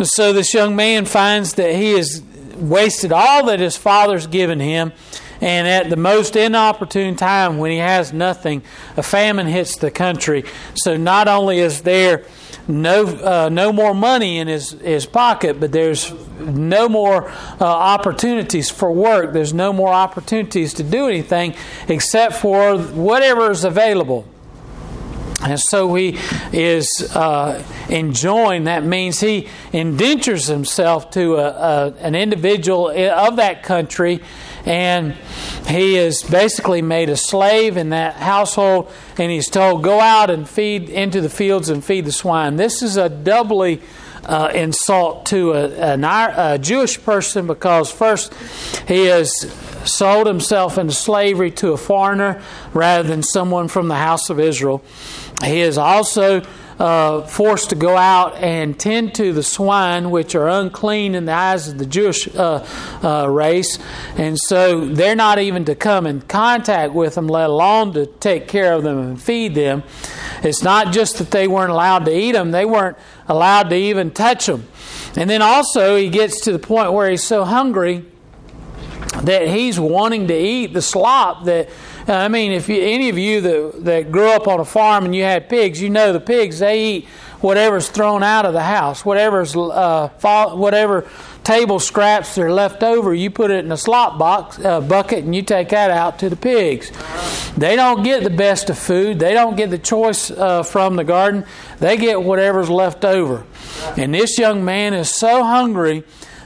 So 0.03 0.33
this 0.33 0.53
young 0.53 0.77
man 0.77 1.05
finds 1.05 1.55
that 1.55 1.75
he 1.75 1.93
has 1.93 2.23
wasted 2.57 3.13
all 3.13 3.47
that 3.47 3.61
his 3.61 3.77
father's 3.77 4.27
given 4.27 4.61
him, 4.61 4.93
and 5.41 5.67
at 5.67 5.91
the 5.91 5.97
most 5.97 6.37
inopportune 6.37 7.17
time 7.17 7.59
when 7.59 7.71
he 7.71 7.79
has 7.79 8.13
nothing, 8.13 8.63
a 8.97 9.03
famine 9.03 9.47
hits 9.47 9.77
the 9.77 9.91
country. 9.91 10.45
So 10.75 10.97
not 10.97 11.29
only 11.29 11.59
is 11.59 11.83
there 11.83 12.25
no 12.69 13.05
uh, 13.05 13.49
no 13.49 13.73
more 13.73 13.95
money 13.95 14.39
in 14.39 14.49
his, 14.49 14.71
his 14.71 15.07
pocket, 15.07 15.61
but 15.61 15.73
there's 15.73 16.13
no 16.39 16.89
more 16.89 17.29
uh, 17.61 17.65
opportunities 17.65 18.71
for 18.71 18.93
work. 18.93 19.33
There's 19.33 19.55
no 19.55 19.73
more 19.73 19.93
opportunities 19.93 20.75
to 20.75 20.83
do 20.83 21.09
anything 21.09 21.55
except 21.89 22.35
for 22.37 22.79
whatever 22.79 23.51
is 23.51 23.65
available. 23.65 24.27
And 25.45 25.59
so 25.59 25.93
he 25.95 26.19
is 26.53 26.89
uh, 27.15 27.63
enjoying, 27.89 28.65
that 28.65 28.85
means 28.85 29.19
he 29.19 29.49
indentures 29.73 30.47
himself 30.47 31.11
to 31.13 31.37
a, 31.37 31.49
a, 31.49 31.95
an 31.99 32.15
individual 32.15 32.91
of 32.91 33.37
that 33.37 33.65
country, 33.65 34.21
and 34.65 35.15
he 35.67 35.97
is 35.97 36.23
basically 36.23 36.81
made 36.81 37.09
a 37.09 37.17
slave 37.17 37.77
in 37.77 37.91
that 37.91 38.15
household, 38.15 38.93
and 39.19 39.33
he's 39.33 39.49
told, 39.49 39.83
Go 39.83 39.99
out 39.99 40.31
and 40.31 40.49
feed 40.49 40.89
into 40.89 41.21
the 41.21 41.31
fields 41.31 41.69
and 41.69 41.85
feed 41.85 42.05
the 42.05 42.13
swine. 42.13 42.55
This 42.57 42.81
is 42.81 42.97
a 42.97 43.09
doubly 43.09 43.83
uh, 44.25 44.51
insult 44.55 45.27
to 45.27 45.53
a, 45.53 45.95
a, 45.95 46.55
a 46.55 46.59
Jewish 46.59 47.03
person 47.03 47.47
because, 47.47 47.91
first, 47.91 48.33
he 48.87 49.07
has 49.07 49.33
sold 49.85 50.27
himself 50.27 50.79
into 50.79 50.93
slavery 50.93 51.51
to 51.51 51.73
a 51.73 51.77
foreigner 51.77 52.41
rather 52.73 53.09
than 53.09 53.23
someone 53.23 53.69
from 53.69 53.89
the 53.89 53.97
house 53.97 54.31
of 54.31 54.39
Israel. 54.39 54.83
He 55.45 55.61
is 55.61 55.79
also 55.79 56.43
uh, 56.79 57.23
forced 57.27 57.71
to 57.71 57.77
go 57.77 57.97
out 57.97 58.35
and 58.37 58.79
tend 58.79 59.15
to 59.15 59.33
the 59.33 59.43
swine, 59.43 60.11
which 60.11 60.35
are 60.35 60.49
unclean 60.49 61.15
in 61.15 61.27
the 61.27 61.33
eyes 61.33 61.69
of 61.69 61.79
the 61.79 61.87
Jewish 61.87 62.29
uh, 62.35 62.67
uh, 63.03 63.29
race. 63.29 63.79
And 64.17 64.39
so 64.39 64.87
they're 64.87 65.15
not 65.17 65.39
even 65.39 65.65
to 65.67 65.75
come 65.75 66.07
in 66.07 66.23
contact 66.23 66.93
with 66.93 67.15
them, 67.15 67.29
let 67.29 67.51
alone 67.51 67.93
to 67.95 68.07
take 68.07 68.49
care 68.49 68.73
of 68.73 68.83
them 68.83 68.99
and 68.99 69.23
feed 69.23 69.55
them. 69.55 69.83
It's 70.43 70.63
not 70.63 70.93
just 70.93 71.19
that 71.19 71.31
they 71.31 71.47
weren't 71.47 71.71
allowed 71.71 72.05
to 72.07 72.17
eat 72.17 72.33
them, 72.33 72.51
they 72.51 72.65
weren't 72.65 72.97
allowed 73.29 73.71
to 73.71 73.77
even 73.77 74.11
touch 74.11 74.47
them. 74.47 74.67
And 75.15 75.29
then 75.29 75.43
also, 75.43 75.97
he 75.97 76.09
gets 76.09 76.41
to 76.43 76.53
the 76.53 76.59
point 76.59 76.93
where 76.93 77.11
he's 77.11 77.23
so 77.23 77.45
hungry 77.45 78.05
that 79.23 79.47
he's 79.47 79.79
wanting 79.79 80.29
to 80.29 80.35
eat 80.35 80.73
the 80.73 80.83
slop 80.83 81.45
that 81.45 81.69
I 82.09 82.29
mean, 82.29 82.53
if 82.53 82.69
you, 82.69 82.81
any 82.81 83.09
of 83.09 83.19
you 83.19 83.41
that, 83.41 83.85
that 83.85 84.13
grew 84.13 84.31
up 84.31 84.49
on 84.49 84.61
a 84.61 84.65
farm 84.65 85.05
and 85.05 85.15
you 85.15 85.23
had 85.23 85.49
pigs, 85.49 85.81
you 85.81 85.91
know 85.91 86.13
the 86.13 86.21
pigs, 86.21 86.59
they 86.59 86.85
eat 86.85 87.07
whatever's 87.41 87.89
thrown 87.89 88.23
out 88.23 88.45
of 88.45 88.53
the 88.53 88.63
house, 88.63 89.05
whatever's, 89.05 89.57
uh, 89.57 90.09
fall, 90.19 90.57
whatever 90.57 91.09
table 91.45 91.81
scraps 91.81 92.35
that 92.35 92.43
are 92.43 92.53
left 92.53 92.83
over, 92.83 93.13
you 93.13 93.31
put 93.31 93.51
it 93.51 93.65
in 93.65 93.73
a 93.73 93.77
slop 93.77 94.19
box, 94.19 94.59
uh, 94.61 94.81
bucket 94.81 95.25
and 95.25 95.35
you 95.35 95.43
take 95.43 95.71
that 95.71 95.91
out 95.91 96.19
to 96.21 96.31
the 96.31 96.37
pigs. 96.37 96.93
They 97.57 97.77
don't 97.77 98.03
get 98.03 98.23
the 98.23 98.31
best 98.31 98.71
of 98.71 98.79
food. 98.79 99.19
They 99.19 99.35
don't 99.35 99.57
get 99.57 99.71
the 99.71 99.79
choice 99.79 100.31
uh, 100.31 100.63
from 100.63 100.97
the 100.97 101.05
garden. 101.05 101.45
They 101.81 101.97
get 101.97 102.23
whatever's 102.23 102.71
left 102.71 103.05
over. 103.05 103.45
And 103.97 104.15
this 104.15 104.39
young 104.39 104.65
man 104.65 104.95
is 104.95 105.11
so 105.11 105.43
hungry 105.43 106.05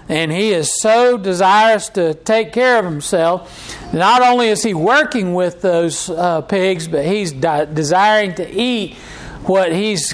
and 0.08 0.30
he 0.30 0.52
is 0.52 0.72
so 0.80 1.18
desirous 1.18 1.88
to 1.90 2.14
take 2.14 2.52
care 2.52 2.78
of 2.78 2.84
himself. 2.84 3.92
Not 3.92 4.22
only 4.22 4.48
is 4.48 4.62
he 4.62 4.74
working 4.74 5.34
with 5.34 5.62
those 5.62 6.10
uh, 6.10 6.42
pigs, 6.42 6.86
but 6.88 7.04
he's 7.04 7.32
de- 7.32 7.66
desiring 7.66 8.34
to 8.36 8.48
eat 8.50 8.94
what 9.44 9.72
he's 9.72 10.12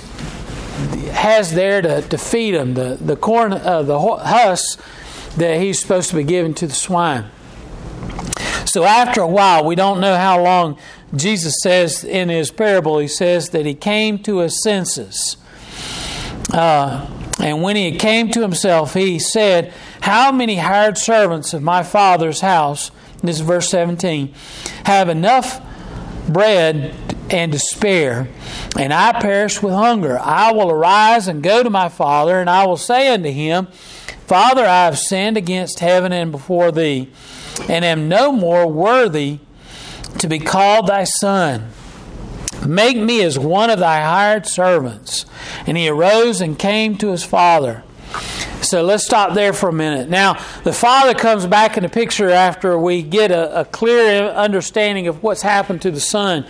has 1.13 1.53
there 1.53 1.83
to, 1.83 2.03
to 2.03 2.19
feed 2.19 2.53
them 2.53 2.75
the 2.75 2.99
the 3.01 3.17
corn 3.17 3.53
uh, 3.53 3.83
the 3.83 3.99
husks 3.99 4.83
that 5.37 5.61
he's 5.61 5.81
supposed 5.81 6.11
to 6.11 6.17
be 6.17 6.25
giving 6.25 6.55
to 6.55 6.67
the 6.67 6.75
swine. 6.75 7.27
So 8.65 8.85
after 8.85 9.21
a 9.21 9.27
while, 9.27 9.65
we 9.65 9.75
don't 9.75 10.01
know 10.01 10.17
how 10.17 10.43
long. 10.43 10.79
Jesus 11.15 11.57
says 11.63 12.05
in 12.05 12.31
his 12.31 12.51
parable, 12.51 12.99
he 12.99 13.09
says 13.09 13.51
that 13.51 13.67
he 13.67 13.75
came 13.75 14.19
to 14.21 14.39
his 14.39 14.63
senses. 14.63 15.37
Uh, 16.51 17.07
and 17.43 17.61
when 17.61 17.75
he 17.75 17.99
came 17.99 18.31
to 18.31 18.41
himself, 18.41 18.95
he 18.95 19.19
said, 19.19 19.73
How 20.01 20.31
many 20.31 20.57
hired 20.57 20.97
servants 20.97 21.53
of 21.53 21.61
my 21.61 21.83
father's 21.83 22.41
house, 22.41 22.93
this 23.21 23.41
is 23.41 23.43
verse 23.43 23.69
17, 23.69 24.33
have 24.85 25.09
enough 25.09 25.61
bread 26.29 26.95
and 27.31 27.51
to 27.51 27.59
spare, 27.59 28.29
and 28.79 28.93
I 28.93 29.21
perish 29.21 29.61
with 29.61 29.75
hunger? 29.75 30.21
I 30.21 30.53
will 30.53 30.71
arise 30.71 31.27
and 31.27 31.43
go 31.43 31.65
to 31.65 31.71
my 31.71 31.89
father, 31.89 32.39
and 32.39 32.49
I 32.49 32.65
will 32.65 32.77
say 32.77 33.13
unto 33.13 33.31
him, 33.31 33.67
Father, 34.29 34.65
I 34.65 34.85
have 34.85 34.99
sinned 34.99 35.37
against 35.37 35.81
heaven 35.81 36.13
and 36.13 36.31
before 36.31 36.71
thee, 36.71 37.11
and 37.69 37.85
am 37.85 38.09
no 38.09 38.31
more 38.31 38.69
worthy 38.69 39.41
to 40.19 40.29
be 40.29 40.39
called 40.39 40.87
thy 40.87 41.03
son. 41.03 41.73
Make 42.67 42.97
me 42.97 43.23
as 43.23 43.39
one 43.39 43.71
of 43.71 43.79
thy 43.79 44.01
hired 44.01 44.47
servants. 44.47 45.27
And 45.67 45.77
he 45.77 45.89
arose 45.89 46.41
and 46.41 46.59
came 46.59 46.97
to 46.99 47.11
his 47.11 47.25
father. 47.25 47.83
So 48.63 48.83
let's 48.83 49.05
stop 49.05 49.35
there 49.35 49.53
for 49.53 49.69
a 49.69 49.73
minute. 49.73 50.09
Now, 50.09 50.35
the 50.65 50.73
father 50.73 51.15
comes 51.15 51.47
back 51.47 51.77
in 51.77 51.83
the 51.83 51.89
picture 51.89 52.31
after 52.31 52.79
we 52.79 53.03
get 53.03 53.31
a, 53.31 53.61
a 53.61 53.65
clear 53.65 54.29
understanding 54.29 55.09
of 55.09 55.23
what's 55.23 55.43
happened 55.43 55.83
to 55.83 55.91
the 55.91 56.01
son. 56.01 56.47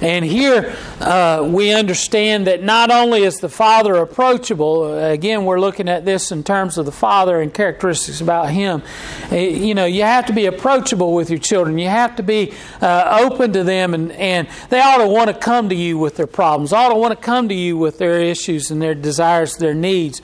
And 0.00 0.24
here 0.24 0.76
uh, 1.00 1.48
we 1.48 1.72
understand 1.72 2.46
that 2.48 2.62
not 2.62 2.90
only 2.90 3.22
is 3.22 3.36
the 3.36 3.48
father 3.48 3.94
approachable, 3.94 4.98
again, 4.98 5.44
we're 5.44 5.60
looking 5.60 5.88
at 5.88 6.04
this 6.04 6.32
in 6.32 6.42
terms 6.42 6.76
of 6.76 6.86
the 6.86 6.92
father 6.92 7.40
and 7.40 7.54
characteristics 7.54 8.20
about 8.20 8.50
him. 8.50 8.82
Uh, 9.30 9.36
you 9.36 9.74
know, 9.74 9.84
you 9.84 10.02
have 10.02 10.26
to 10.26 10.32
be 10.32 10.46
approachable 10.46 11.14
with 11.14 11.30
your 11.30 11.38
children, 11.38 11.78
you 11.78 11.88
have 11.88 12.16
to 12.16 12.22
be 12.22 12.52
uh, 12.80 13.20
open 13.22 13.52
to 13.52 13.62
them, 13.62 13.94
and, 13.94 14.12
and 14.12 14.48
they 14.70 14.80
ought 14.80 14.98
to 14.98 15.08
want 15.08 15.28
to 15.28 15.34
come 15.34 15.68
to 15.68 15.74
you 15.74 15.96
with 15.98 16.16
their 16.16 16.26
problems, 16.26 16.72
ought 16.72 16.88
to 16.88 16.96
want 16.96 17.18
to 17.18 17.24
come 17.24 17.48
to 17.48 17.54
you 17.54 17.76
with 17.76 17.98
their 17.98 18.20
issues 18.20 18.70
and 18.70 18.82
their 18.82 18.94
desires, 18.94 19.56
their 19.56 19.74
needs. 19.74 20.20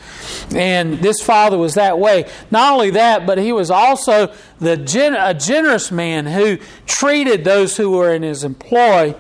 And 0.55 0.99
this 0.99 1.20
father 1.23 1.59
was 1.59 1.75
that 1.75 1.99
way. 1.99 2.29
Not 2.51 2.73
only 2.73 2.91
that, 2.91 3.27
but 3.27 3.39
he 3.39 3.53
was 3.53 3.71
also 3.71 4.33
the 4.59 4.77
gen- 4.77 5.15
a 5.15 5.35
generous 5.35 5.91
man 5.91 6.27
who 6.27 6.59
treated 6.87 7.45
those 7.45 7.77
who 7.77 7.91
were 7.91 8.13
in 8.13 8.23
his 8.23 8.45
employ 8.45 9.15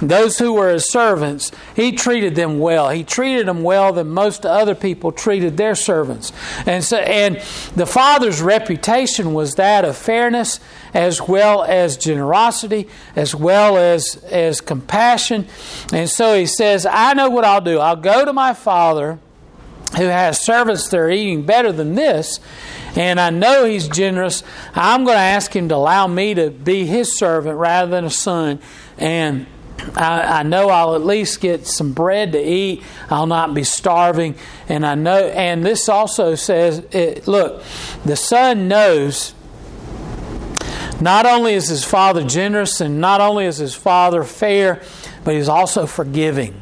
those 0.00 0.38
who 0.38 0.54
were 0.54 0.70
his 0.70 0.90
servants, 0.90 1.52
he 1.76 1.92
treated 1.92 2.34
them 2.34 2.58
well. 2.58 2.88
He 2.88 3.04
treated 3.04 3.46
them 3.46 3.62
well 3.62 3.92
than 3.92 4.08
most 4.08 4.46
other 4.46 4.74
people 4.74 5.12
treated 5.12 5.56
their 5.56 5.74
servants. 5.74 6.32
And 6.66 6.82
so 6.82 6.96
and 6.98 7.36
the 7.76 7.86
father's 7.86 8.40
reputation 8.40 9.34
was 9.34 9.56
that 9.56 9.84
of 9.84 9.96
fairness 9.96 10.60
as 10.94 11.20
well 11.20 11.62
as 11.62 11.96
generosity, 11.96 12.88
as 13.14 13.34
well 13.34 13.76
as, 13.76 14.16
as 14.24 14.60
compassion. 14.60 15.46
And 15.92 16.08
so 16.08 16.34
he 16.34 16.46
says, 16.46 16.86
I 16.86 17.14
know 17.14 17.30
what 17.30 17.44
I'll 17.44 17.60
do. 17.60 17.78
I'll 17.78 17.96
go 17.96 18.24
to 18.24 18.32
my 18.32 18.54
father 18.54 19.18
who 19.96 20.04
has 20.04 20.40
servants 20.40 20.88
that 20.88 20.98
are 20.98 21.10
eating 21.10 21.44
better 21.44 21.72
than 21.72 21.94
this, 21.94 22.40
and 22.96 23.20
I 23.20 23.30
know 23.30 23.64
he's 23.64 23.88
generous. 23.88 24.42
I'm 24.74 25.04
going 25.04 25.16
to 25.16 25.20
ask 25.20 25.54
him 25.54 25.68
to 25.68 25.76
allow 25.76 26.06
me 26.06 26.34
to 26.34 26.50
be 26.50 26.86
his 26.86 27.16
servant 27.18 27.56
rather 27.58 27.90
than 27.90 28.04
a 28.04 28.10
son. 28.10 28.60
And 28.98 29.46
I, 29.94 30.40
I, 30.40 30.42
know 30.42 30.68
I'll 30.68 30.94
at 30.94 31.04
least 31.04 31.40
get 31.40 31.66
some 31.66 31.92
bread 31.92 32.32
to 32.32 32.42
eat. 32.42 32.82
I'll 33.08 33.26
not 33.26 33.54
be 33.54 33.64
starving. 33.64 34.34
And 34.68 34.84
I 34.84 34.94
know, 34.94 35.28
and 35.28 35.64
this 35.64 35.88
also 35.88 36.34
says, 36.34 36.84
it, 36.90 37.26
look, 37.28 37.62
the 38.04 38.16
son 38.16 38.68
knows 38.68 39.34
Not 41.00 41.24
only 41.24 41.54
is 41.54 41.68
his 41.68 41.84
father 41.84 42.24
generous 42.24 42.80
and 42.80 43.00
not 43.00 43.20
only 43.20 43.46
is 43.46 43.56
his 43.56 43.74
father 43.74 44.22
fair, 44.22 44.82
but 45.24 45.34
he's 45.34 45.48
also 45.48 45.86
forgiving. 45.86 46.60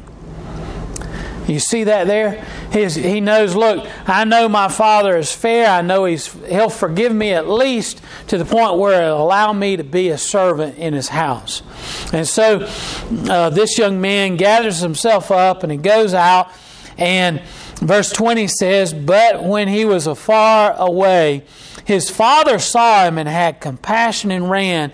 You 1.49 1.59
see 1.59 1.85
that 1.85 2.05
there? 2.05 2.43
His, 2.71 2.93
he 2.93 3.21
knows, 3.21 3.55
look, 3.55 3.87
I 4.07 4.23
know 4.23 4.47
my 4.47 4.67
father 4.67 5.17
is 5.17 5.33
fair. 5.33 5.67
I 5.67 5.81
know 5.81 6.05
he's, 6.05 6.31
he'll 6.45 6.69
forgive 6.69 7.13
me 7.13 7.33
at 7.33 7.49
least 7.49 8.01
to 8.27 8.37
the 8.37 8.45
point 8.45 8.77
where 8.77 9.03
it'll 9.03 9.23
allow 9.23 9.51
me 9.51 9.75
to 9.75 9.83
be 9.83 10.09
a 10.09 10.17
servant 10.17 10.77
in 10.77 10.93
his 10.93 11.07
house. 11.07 11.63
And 12.13 12.27
so 12.27 12.67
uh, 13.29 13.49
this 13.49 13.79
young 13.79 13.99
man 13.99 14.35
gathers 14.35 14.79
himself 14.79 15.31
up 15.31 15.63
and 15.63 15.71
he 15.71 15.77
goes 15.79 16.13
out. 16.13 16.51
And 16.99 17.41
verse 17.77 18.11
20 18.11 18.45
says, 18.47 18.93
But 18.93 19.43
when 19.43 19.67
he 19.67 19.85
was 19.85 20.05
afar 20.05 20.75
away, 20.77 21.45
his 21.89 22.07
father 22.07 22.59
saw 22.59 23.05
him 23.05 23.17
and 23.17 23.27
had 23.27 23.59
compassion 23.59 24.29
and 24.29 24.47
ran 24.47 24.91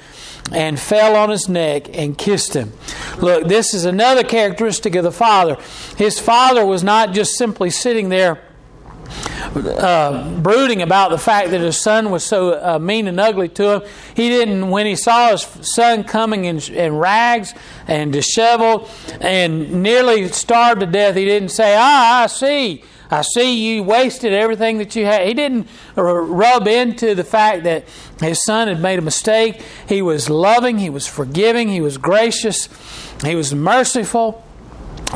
and 0.53 0.79
fell 0.79 1.17
on 1.17 1.29
his 1.29 1.49
neck 1.49 1.89
and 1.93 2.17
kissed 2.17 2.53
him. 2.53 2.71
Look, 3.17 3.49
this 3.49 3.73
is 3.73 3.83
another 3.83 4.23
characteristic 4.23 4.95
of 4.95 5.03
the 5.03 5.11
father. 5.11 5.57
His 5.97 6.21
father 6.21 6.65
was 6.65 6.85
not 6.85 7.13
just 7.13 7.35
simply 7.35 7.69
sitting 7.69 8.07
there. 8.07 8.41
Uh, 9.55 10.39
brooding 10.39 10.81
about 10.81 11.11
the 11.11 11.17
fact 11.17 11.51
that 11.51 11.61
his 11.61 11.79
son 11.79 12.09
was 12.09 12.23
so 12.23 12.53
uh, 12.53 12.79
mean 12.79 13.07
and 13.07 13.19
ugly 13.19 13.49
to 13.49 13.75
him. 13.75 13.81
He 14.15 14.29
didn't, 14.29 14.69
when 14.69 14.85
he 14.85 14.95
saw 14.95 15.31
his 15.31 15.43
son 15.61 16.05
coming 16.05 16.45
in, 16.45 16.59
in 16.59 16.95
rags 16.95 17.53
and 17.87 18.11
disheveled 18.11 18.89
and 19.21 19.83
nearly 19.83 20.29
starved 20.29 20.79
to 20.79 20.87
death, 20.87 21.15
he 21.15 21.25
didn't 21.25 21.49
say, 21.49 21.75
Ah, 21.77 22.23
I 22.23 22.27
see. 22.27 22.83
I 23.11 23.21
see 23.21 23.75
you 23.75 23.83
wasted 23.83 24.33
everything 24.33 24.77
that 24.79 24.95
you 24.95 25.05
had. 25.05 25.27
He 25.27 25.33
didn't 25.33 25.67
rub 25.95 26.67
into 26.67 27.15
the 27.15 27.23
fact 27.23 27.63
that 27.63 27.85
his 28.19 28.43
son 28.43 28.67
had 28.67 28.81
made 28.81 28.99
a 28.99 29.01
mistake. 29.01 29.61
He 29.87 30.01
was 30.01 30.29
loving, 30.29 30.79
he 30.79 30.89
was 30.89 31.07
forgiving, 31.07 31.69
he 31.69 31.81
was 31.81 31.97
gracious, 31.97 32.67
he 33.23 33.35
was 33.35 33.53
merciful 33.53 34.43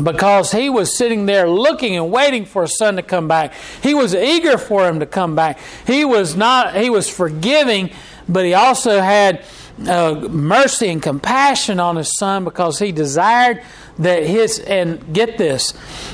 because 0.01 0.51
he 0.51 0.69
was 0.69 0.95
sitting 0.95 1.25
there 1.25 1.49
looking 1.49 1.95
and 1.95 2.11
waiting 2.11 2.45
for 2.45 2.63
his 2.63 2.77
son 2.77 2.95
to 2.95 3.01
come 3.01 3.27
back. 3.27 3.53
He 3.81 3.93
was 3.93 4.13
eager 4.15 4.57
for 4.57 4.87
him 4.87 4.99
to 4.99 5.05
come 5.05 5.35
back. 5.35 5.59
He 5.85 6.05
was 6.05 6.35
not 6.35 6.75
he 6.75 6.89
was 6.89 7.09
forgiving, 7.09 7.91
but 8.27 8.45
he 8.45 8.53
also 8.53 9.01
had 9.01 9.43
uh, 9.87 10.27
mercy 10.29 10.89
and 10.89 11.01
compassion 11.01 11.79
on 11.79 11.95
his 11.95 12.17
son 12.17 12.43
because 12.43 12.79
he 12.79 12.91
desired 12.91 13.63
that 13.97 14.23
his 14.23 14.59
and 14.59 15.13
get 15.13 15.37
this 15.37 15.73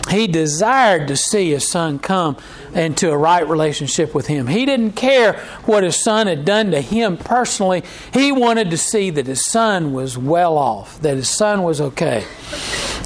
he 0.09 0.27
desired 0.27 1.07
to 1.07 1.15
see 1.15 1.51
his 1.51 1.69
son 1.69 1.99
come 1.99 2.37
into 2.73 3.09
a 3.11 3.17
right 3.17 3.47
relationship 3.47 4.13
with 4.13 4.27
him. 4.27 4.47
He 4.47 4.65
didn't 4.65 4.93
care 4.93 5.33
what 5.65 5.83
his 5.83 5.95
son 6.03 6.27
had 6.27 6.43
done 6.45 6.71
to 6.71 6.81
him 6.81 7.17
personally. 7.17 7.83
He 8.13 8.31
wanted 8.31 8.69
to 8.71 8.77
see 8.77 9.09
that 9.11 9.27
his 9.27 9.45
son 9.45 9.93
was 9.93 10.17
well 10.17 10.57
off 10.57 11.01
that 11.01 11.15
his 11.15 11.29
son 11.29 11.63
was 11.63 11.79
okay. 11.79 12.25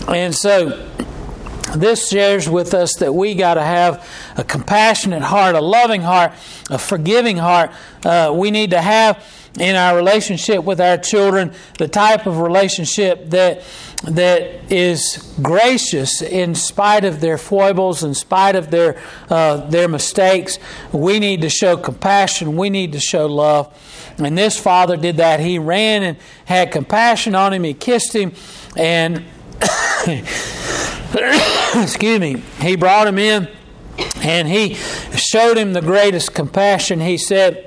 And 0.08 0.36
so 0.36 0.90
this 1.76 2.10
shares 2.10 2.50
with 2.50 2.74
us 2.74 2.96
that 2.96 3.14
we 3.14 3.36
got 3.36 3.56
to 3.56 3.64
have 3.64 4.08
a 4.36 4.44
compassionate 4.44 5.22
heart, 5.22 5.56
a 5.56 5.62
loving 5.62 6.02
heart, 6.02 6.32
a 6.70 6.78
forgiving 6.78 7.38
heart. 7.38 7.72
Uh, 8.04 8.34
we 8.36 8.52
need 8.52 8.72
to 8.72 8.82
have 8.82 9.24
in 9.60 9.76
our 9.76 9.96
relationship 9.96 10.64
with 10.64 10.80
our 10.80 10.98
children 10.98 11.54
the 11.78 11.88
type 11.88 12.26
of 12.26 12.40
relationship 12.40 13.30
that 13.30 13.62
that 14.04 14.72
is 14.72 15.36
gracious 15.42 16.22
in 16.22 16.56
spite 16.56 17.04
of 17.04 17.20
their 17.20 17.38
foibles, 17.38 18.02
in 18.02 18.14
spite 18.14 18.56
of 18.56 18.72
their 18.72 18.98
uh, 19.30 19.58
their 19.70 19.90
mistakes. 19.90 20.58
We 20.94 21.20
need 21.20 21.42
to 21.42 21.50
show 21.50 21.76
compassion. 21.76 22.56
We 22.56 22.70
need 22.70 22.94
to 22.94 23.00
show 23.00 23.26
love. 23.26 23.76
And 24.18 24.38
this 24.38 24.58
father 24.58 24.96
did 24.96 25.18
that. 25.18 25.42
He 25.42 25.60
ran 25.60 26.04
and 26.04 26.18
had 26.46 26.72
compassion 26.72 27.36
on 27.36 27.54
him. 27.54 27.64
He 27.64 27.74
kissed 27.74 28.16
him, 28.16 28.32
and 28.78 29.26
excuse 31.76 32.20
me, 32.20 32.38
he 32.62 32.78
brought 32.78 33.08
him 33.08 33.20
in, 33.20 33.50
and 34.18 34.48
he 34.48 34.76
showed 35.16 35.58
him 35.58 35.74
the 35.74 35.82
greatest 35.82 36.34
compassion. 36.34 37.02
He 37.02 37.18
said. 37.18 37.66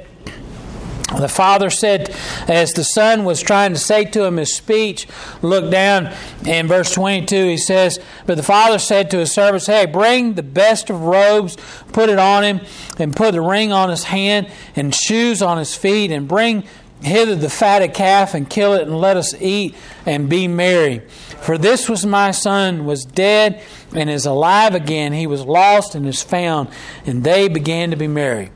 The 1.19 1.29
father 1.29 1.71
said, 1.71 2.15
as 2.49 2.73
the 2.73 2.85
son 2.85 3.25
was 3.25 3.41
trying 3.41 3.75
to 3.75 3.79
say 3.79 4.05
to 4.07 4.25
him 4.25 4.39
his 4.39 4.55
speech, 4.55 5.07
look 5.43 5.71
down 5.71 6.13
in 6.47 6.67
verse 6.69 6.93
22, 6.93 7.49
he 7.49 7.57
says, 7.59 8.01
But 8.27 8.37
the 8.37 8.43
father 8.43 8.79
said 8.79 9.11
to 9.11 9.19
his 9.19 9.33
servants, 9.33 9.67
Hey, 9.67 9.87
bring 9.87 10.35
the 10.35 10.43
best 10.43 10.91
of 10.91 11.03
robes, 11.03 11.57
put 11.93 12.09
it 12.09 12.19
on 12.19 12.45
him, 12.45 12.61
and 12.99 13.15
put 13.15 13.33
the 13.33 13.43
ring 13.43 13.73
on 13.73 13.91
his 13.91 14.05
hand, 14.05 14.51
and 14.75 14.95
shoes 14.95 15.43
on 15.43 15.59
his 15.59 15.75
feet, 15.75 16.11
and 16.11 16.27
bring 16.27 16.65
hither 17.03 17.35
the 17.35 17.51
fatted 17.51 17.93
calf, 17.95 18.35
and 18.35 18.49
kill 18.49 18.75
it, 18.75 18.83
and 18.83 18.99
let 18.99 19.17
us 19.17 19.35
eat 19.41 19.75
and 20.07 20.29
be 20.29 20.49
merry. 20.49 21.01
For 21.43 21.59
this 21.59 21.89
was 21.89 22.07
my 22.07 22.31
son, 22.31 22.85
was 22.85 23.05
dead, 23.05 23.63
and 23.95 24.09
is 24.09 24.25
alive 24.25 24.75
again. 24.75 25.13
He 25.13 25.27
was 25.27 25.43
lost 25.43 25.95
and 25.95 26.07
is 26.07 26.23
found, 26.23 26.69
and 27.05 27.25
they 27.25 27.49
began 27.49 27.91
to 27.91 27.97
be 27.97 28.07
merry. 28.07 28.51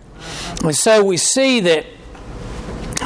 And 0.64 0.74
so 0.74 1.04
we 1.04 1.16
see 1.16 1.60
that 1.60 1.86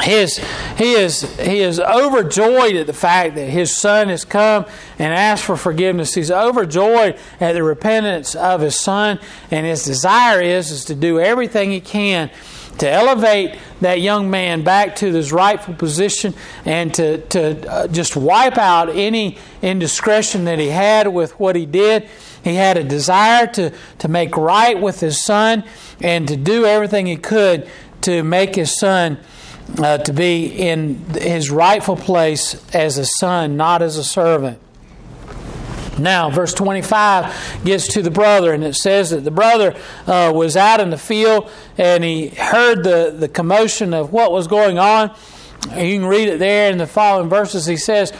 his, 0.03 0.38
he, 0.76 0.92
is, 0.92 1.22
he 1.38 1.61
is 1.61 1.81
overjoyed 1.81 2.76
at 2.76 2.87
the 2.87 2.92
fact 2.92 3.35
that 3.35 3.48
his 3.48 3.76
son 3.76 4.09
has 4.09 4.24
come 4.24 4.66
and 4.98 5.12
asked 5.12 5.44
for 5.44 5.57
forgiveness. 5.57 6.14
He's 6.14 6.31
overjoyed 6.31 7.18
at 7.40 7.53
the 7.53 7.62
repentance 7.62 8.35
of 8.35 8.61
his 8.61 8.79
son, 8.79 9.18
and 9.50 9.66
his 9.66 9.85
desire 9.85 10.40
is, 10.40 10.70
is 10.70 10.85
to 10.87 10.94
do 10.94 11.18
everything 11.18 11.70
he 11.70 11.81
can 11.81 12.31
to 12.79 12.90
elevate 12.90 13.59
that 13.83 14.00
young 14.00 14.31
man 14.31 14.64
back 14.64 14.96
to 14.96 15.12
his 15.12 15.33
rightful 15.33 15.74
position 15.74 16.33
and 16.64 16.94
to, 16.94 17.18
to 17.29 17.70
uh, 17.70 17.87
just 17.88 18.16
wipe 18.16 18.57
out 18.57 18.88
any 18.88 19.37
indiscretion 19.61 20.46
that 20.46 20.59
he 20.59 20.68
had 20.68 21.07
with 21.07 21.38
what 21.38 21.57
he 21.57 21.66
did. 21.66 22.09
He 22.42 22.55
had 22.55 22.79
a 22.79 22.85
desire 22.85 23.46
to, 23.48 23.74
to 23.98 24.09
make 24.09 24.35
right 24.35 24.81
with 24.81 25.00
his 25.00 25.22
son 25.22 25.64
and 26.00 26.26
to 26.29 26.37
do 26.37 26.64
everything 26.64 27.05
he 27.05 27.16
could 27.16 27.68
to 28.03 28.22
make 28.22 28.55
his 28.55 28.79
son 28.79 29.18
uh, 29.79 29.99
to 29.99 30.13
be 30.13 30.47
in 30.47 30.97
his 31.15 31.51
rightful 31.51 31.97
place 31.97 32.63
as 32.75 32.99
a 32.99 33.05
son, 33.05 33.57
not 33.57 33.83
as 33.83 33.97
a 33.97 34.05
servant. 34.05 34.59
Now, 35.99 36.31
verse 36.31 36.55
25 36.55 37.63
gets 37.65 37.89
to 37.89 38.03
the 38.03 38.11
brother, 38.11 38.53
and 38.53 38.65
it 38.65 38.75
says 38.75 39.11
that 39.11 39.25
the 39.25 39.31
brother 39.31 39.77
uh, 40.07 40.33
was 40.35 40.57
out 40.57 40.81
in 40.81 40.91
the 40.91 40.99
field 40.99 41.51
and 41.77 42.03
he 42.03 42.29
heard 42.29 42.83
the, 42.83 43.15
the 43.17 43.29
commotion 43.29 43.93
of 43.93 44.13
what 44.13 44.33
was 44.33 44.47
going 44.47 44.79
on. 44.79 45.15
You 45.69 45.99
can 45.99 46.07
read 46.07 46.29
it 46.29 46.39
there 46.39 46.71
in 46.71 46.79
the 46.79 46.87
following 46.87 47.29
verses. 47.29 47.67
He 47.67 47.77
says, 47.77 48.13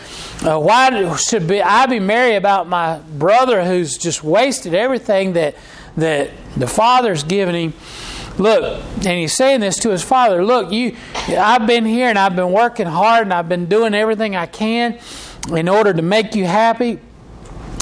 uh, 0.43 0.61
Why 0.61 1.17
should 1.17 1.49
be, 1.49 1.63
I 1.63 1.87
be 1.87 1.99
merry 1.99 2.35
about 2.35 2.69
my 2.69 2.99
brother 2.99 3.65
who's 3.65 3.97
just 3.97 4.23
wasted 4.23 4.75
everything 4.75 5.33
that, 5.33 5.57
that 5.97 6.31
the 6.57 6.67
father's 6.67 7.25
given 7.25 7.55
him? 7.55 7.73
Look, 8.41 8.83
and 8.97 9.07
he's 9.07 9.35
saying 9.35 9.61
this 9.61 9.77
to 9.81 9.91
his 9.91 10.03
father. 10.03 10.43
Look, 10.43 10.73
you, 10.73 10.97
I've 11.29 11.67
been 11.67 11.85
here 11.85 12.09
and 12.09 12.19
I've 12.19 12.35
been 12.35 12.53
working 12.53 12.87
hard 12.87 13.25
and 13.25 13.35
I've 13.35 13.51
been 13.51 13.67
doing 13.67 13.93
everything 13.93 14.35
I 14.35 14.47
can 14.47 14.99
in 15.53 15.69
order 15.69 15.93
to 15.93 16.01
make 16.01 16.35
you 16.35 16.47
happy 16.47 16.99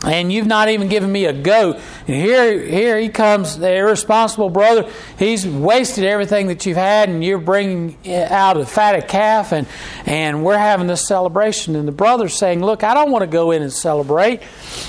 and 0.09 0.33
you've 0.33 0.47
not 0.47 0.69
even 0.69 0.89
given 0.89 1.11
me 1.13 1.27
a 1.27 1.33
goat. 1.33 1.79
And 2.07 2.17
here, 2.17 2.61
here 2.61 2.99
he 2.99 3.09
comes, 3.09 3.59
the 3.59 3.73
irresponsible 3.73 4.51
brother. 4.51 4.91
He's 5.19 5.47
wasted 5.47 6.05
everything 6.05 6.49
that 6.49 6.65
you've 6.67 6.77
had, 6.77 7.09
and 7.09 7.23
you're 7.23 7.39
bringing 7.39 7.97
out 8.07 8.57
a 8.57 8.67
fatted 8.67 9.09
calf, 9.09 9.53
and 9.53 9.67
and 10.07 10.45
we're 10.45 10.59
having 10.59 10.87
this 10.87 11.07
celebration. 11.07 11.77
And 11.77 11.87
the 11.87 11.93
brother's 11.93 12.35
saying, 12.35 12.65
"Look, 12.65 12.83
I 12.83 12.95
don't 12.95 13.11
want 13.11 13.23
to 13.23 13.27
go 13.27 13.51
in 13.51 13.63
and 13.63 13.73
celebrate. 13.73 14.43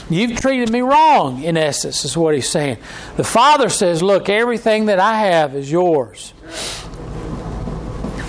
You've 0.10 0.39
treated 0.39 0.71
me 0.71 0.82
wrong." 0.82 1.43
In 1.43 1.58
essence, 1.58 2.05
is 2.05 2.15
what 2.17 2.36
he's 2.36 2.49
saying. 2.49 2.77
The 3.17 3.23
father 3.23 3.69
says, 3.69 4.01
"Look, 4.01 4.29
everything 4.29 4.86
that 4.86 4.99
I 4.99 5.19
have 5.19 5.55
is 5.55 5.71
yours." 5.71 6.34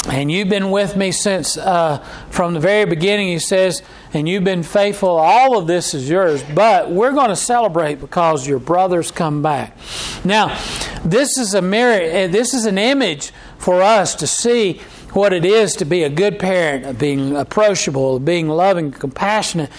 And 0.08 0.32
you've 0.32 0.48
been 0.48 0.72
with 0.72 0.96
me 0.96 1.12
since 1.12 1.56
uh, 1.56 1.98
from 2.30 2.54
the 2.54 2.60
very 2.60 2.84
beginning, 2.84 3.28
he 3.28 3.38
says, 3.38 3.80
and 4.12 4.28
you've 4.28 4.44
been 4.44 4.62
faithful. 4.62 5.10
All 5.10 5.56
of 5.56 5.66
this 5.66 5.94
is 5.94 6.08
yours, 6.08 6.42
but 6.54 6.90
we're 6.90 7.12
going 7.12 7.28
to 7.28 7.36
celebrate 7.36 8.00
because 8.00 8.46
your 8.46 8.58
brothers 8.58 9.10
come 9.10 9.42
back. 9.42 9.76
Now, 10.24 10.58
this 11.04 11.38
is 11.38 11.54
a 11.54 11.62
mirror, 11.62 12.00
eh, 12.00 12.26
this 12.26 12.54
is 12.54 12.66
an 12.66 12.78
image 12.78 13.32
for 13.58 13.82
us 13.82 14.14
to 14.16 14.26
see 14.26 14.80
what 15.12 15.32
it 15.32 15.44
is 15.44 15.74
to 15.74 15.84
be 15.84 16.04
a 16.04 16.08
good 16.08 16.38
parent, 16.38 16.86
of 16.86 16.98
being 16.98 17.36
approachable, 17.36 18.16
of 18.16 18.24
being 18.24 18.48
loving, 18.48 18.92
compassionate, 18.92 19.70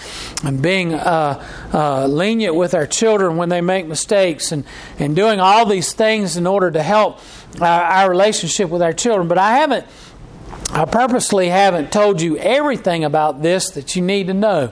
and 0.44 0.60
being 0.60 0.92
uh, 0.92 1.42
uh, 1.72 2.06
lenient 2.06 2.54
with 2.54 2.74
our 2.74 2.86
children 2.86 3.36
when 3.36 3.48
they 3.48 3.60
make 3.60 3.86
mistakes, 3.86 4.52
and, 4.52 4.64
and 4.98 5.16
doing 5.16 5.40
all 5.40 5.64
these 5.64 5.92
things 5.92 6.36
in 6.36 6.46
order 6.46 6.70
to 6.70 6.82
help 6.82 7.20
our, 7.60 7.82
our 7.82 8.10
relationship 8.10 8.68
with 8.68 8.82
our 8.82 8.92
children. 8.92 9.28
But 9.28 9.38
I 9.38 9.56
haven't 9.56 9.86
I 10.70 10.86
purposely 10.86 11.48
haven't 11.48 11.92
told 11.92 12.20
you 12.20 12.38
everything 12.38 13.04
about 13.04 13.42
this 13.42 13.70
that 13.70 13.94
you 13.94 14.02
need 14.02 14.28
to 14.28 14.34
know. 14.34 14.68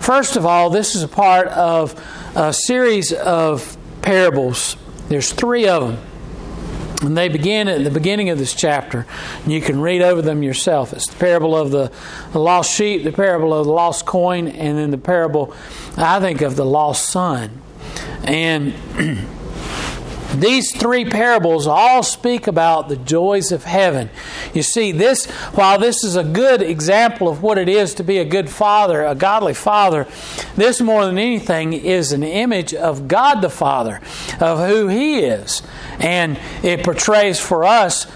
First 0.00 0.36
of 0.36 0.44
all, 0.44 0.68
this 0.68 0.96
is 0.96 1.02
a 1.02 1.08
part 1.08 1.48
of 1.48 1.94
a 2.34 2.52
series 2.52 3.12
of 3.12 3.76
parables. 4.02 4.76
There's 5.08 5.32
three 5.32 5.68
of 5.68 5.88
them. 5.88 6.04
And 7.02 7.16
they 7.16 7.28
begin 7.28 7.68
at 7.68 7.84
the 7.84 7.90
beginning 7.92 8.30
of 8.30 8.38
this 8.38 8.52
chapter. 8.52 9.06
You 9.46 9.60
can 9.60 9.80
read 9.80 10.02
over 10.02 10.20
them 10.20 10.42
yourself. 10.42 10.92
It's 10.92 11.08
the 11.08 11.16
parable 11.16 11.56
of 11.56 11.70
the, 11.70 11.92
the 12.32 12.40
lost 12.40 12.74
sheep, 12.74 13.04
the 13.04 13.12
parable 13.12 13.54
of 13.54 13.66
the 13.66 13.72
lost 13.72 14.04
coin, 14.04 14.48
and 14.48 14.76
then 14.76 14.90
the 14.90 14.98
parable, 14.98 15.54
I 15.96 16.18
think, 16.18 16.40
of 16.40 16.56
the 16.56 16.66
lost 16.66 17.08
son. 17.08 17.62
And 18.24 18.74
These 20.34 20.76
three 20.76 21.06
parables 21.06 21.66
all 21.66 22.02
speak 22.02 22.46
about 22.46 22.88
the 22.88 22.96
joys 22.96 23.50
of 23.50 23.64
heaven. 23.64 24.10
You 24.52 24.62
see, 24.62 24.92
this, 24.92 25.26
while 25.54 25.78
this 25.78 26.04
is 26.04 26.16
a 26.16 26.24
good 26.24 26.60
example 26.60 27.28
of 27.28 27.42
what 27.42 27.56
it 27.56 27.68
is 27.68 27.94
to 27.94 28.04
be 28.04 28.18
a 28.18 28.24
good 28.24 28.50
father, 28.50 29.04
a 29.04 29.14
godly 29.14 29.54
father, 29.54 30.06
this 30.54 30.80
more 30.80 31.06
than 31.06 31.18
anything 31.18 31.72
is 31.72 32.12
an 32.12 32.22
image 32.22 32.74
of 32.74 33.08
God 33.08 33.40
the 33.40 33.48
Father, 33.48 34.00
of 34.38 34.68
who 34.68 34.88
He 34.88 35.20
is. 35.20 35.62
And 35.98 36.38
it 36.62 36.84
portrays 36.84 37.40
for 37.40 37.64
us 37.64 38.06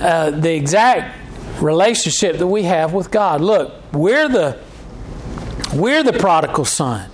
uh, 0.00 0.30
the 0.30 0.54
exact 0.54 1.18
relationship 1.62 2.38
that 2.38 2.46
we 2.46 2.64
have 2.64 2.92
with 2.92 3.10
God. 3.10 3.40
Look, 3.40 3.72
we're 3.92 4.28
the, 4.28 4.60
we're 5.74 6.02
the 6.02 6.12
prodigal 6.12 6.66
son. 6.66 7.10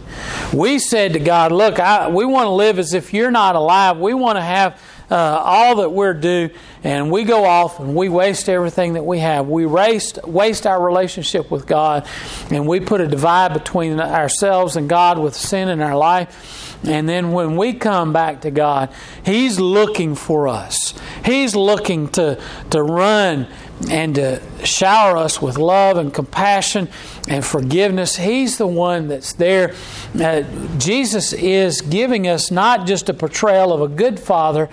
We 0.53 0.79
said 0.79 1.13
to 1.15 1.19
God, 1.19 1.53
Look, 1.53 1.79
I, 1.79 2.09
we 2.09 2.25
want 2.25 2.47
to 2.47 2.51
live 2.51 2.79
as 2.79 2.95
if 2.95 3.13
you're 3.15 3.31
not 3.31 3.57
alive. 3.57 3.99
We 3.99 4.15
want 4.15 4.37
to 4.37 4.43
have 4.43 4.81
uh, 5.11 5.15
all 5.45 5.77
that 5.77 5.91
we're 5.91 6.15
due, 6.15 6.51
and 6.85 7.11
we 7.11 7.25
go 7.25 7.45
off 7.45 7.81
and 7.81 7.97
we 7.97 8.09
waste 8.09 8.49
everything 8.49 8.93
that 8.93 9.05
we 9.05 9.19
have. 9.19 9.49
We 9.49 9.67
waste, 9.67 10.23
waste 10.25 10.67
our 10.67 10.81
relationship 10.81 11.51
with 11.51 11.67
God, 11.67 12.07
and 12.51 12.67
we 12.67 12.81
put 12.81 13.01
a 13.01 13.09
divide 13.09 13.53
between 13.53 13.99
ourselves 13.99 14.77
and 14.77 14.89
God 14.89 15.19
with 15.19 15.35
sin 15.35 15.69
in 15.69 15.81
our 15.81 15.97
life. 15.97 16.79
And 16.85 17.09
then 17.09 17.33
when 17.33 17.57
we 17.57 17.75
come 17.75 18.13
back 18.13 18.43
to 18.43 18.51
God, 18.51 18.91
He's 19.25 19.59
looking 19.59 20.15
for 20.15 20.49
us. 20.49 20.95
He's 21.25 21.55
looking 21.55 22.09
to, 22.11 22.41
to 22.71 22.83
run 22.83 23.49
and 23.91 24.15
to 24.15 24.41
shower 24.65 25.17
us 25.17 25.43
with 25.43 25.59
love 25.59 25.97
and 25.97 26.13
compassion 26.13 26.89
and 27.31 27.47
forgiveness. 27.47 28.17
He's 28.17 28.59
the 28.59 28.67
one 28.67 29.07
that's 29.07 29.33
there. 29.33 29.75
Uh, 30.21 30.43
Jesus 30.79 31.33
is 31.33 31.81
giving 31.81 32.27
us 32.27 32.51
not 32.51 32.87
just 32.89 33.09
a 33.09 33.15
portrayal 33.15 33.73
of 33.73 33.81
a 33.81 33.89
good 33.89 34.19
father, 34.19 34.69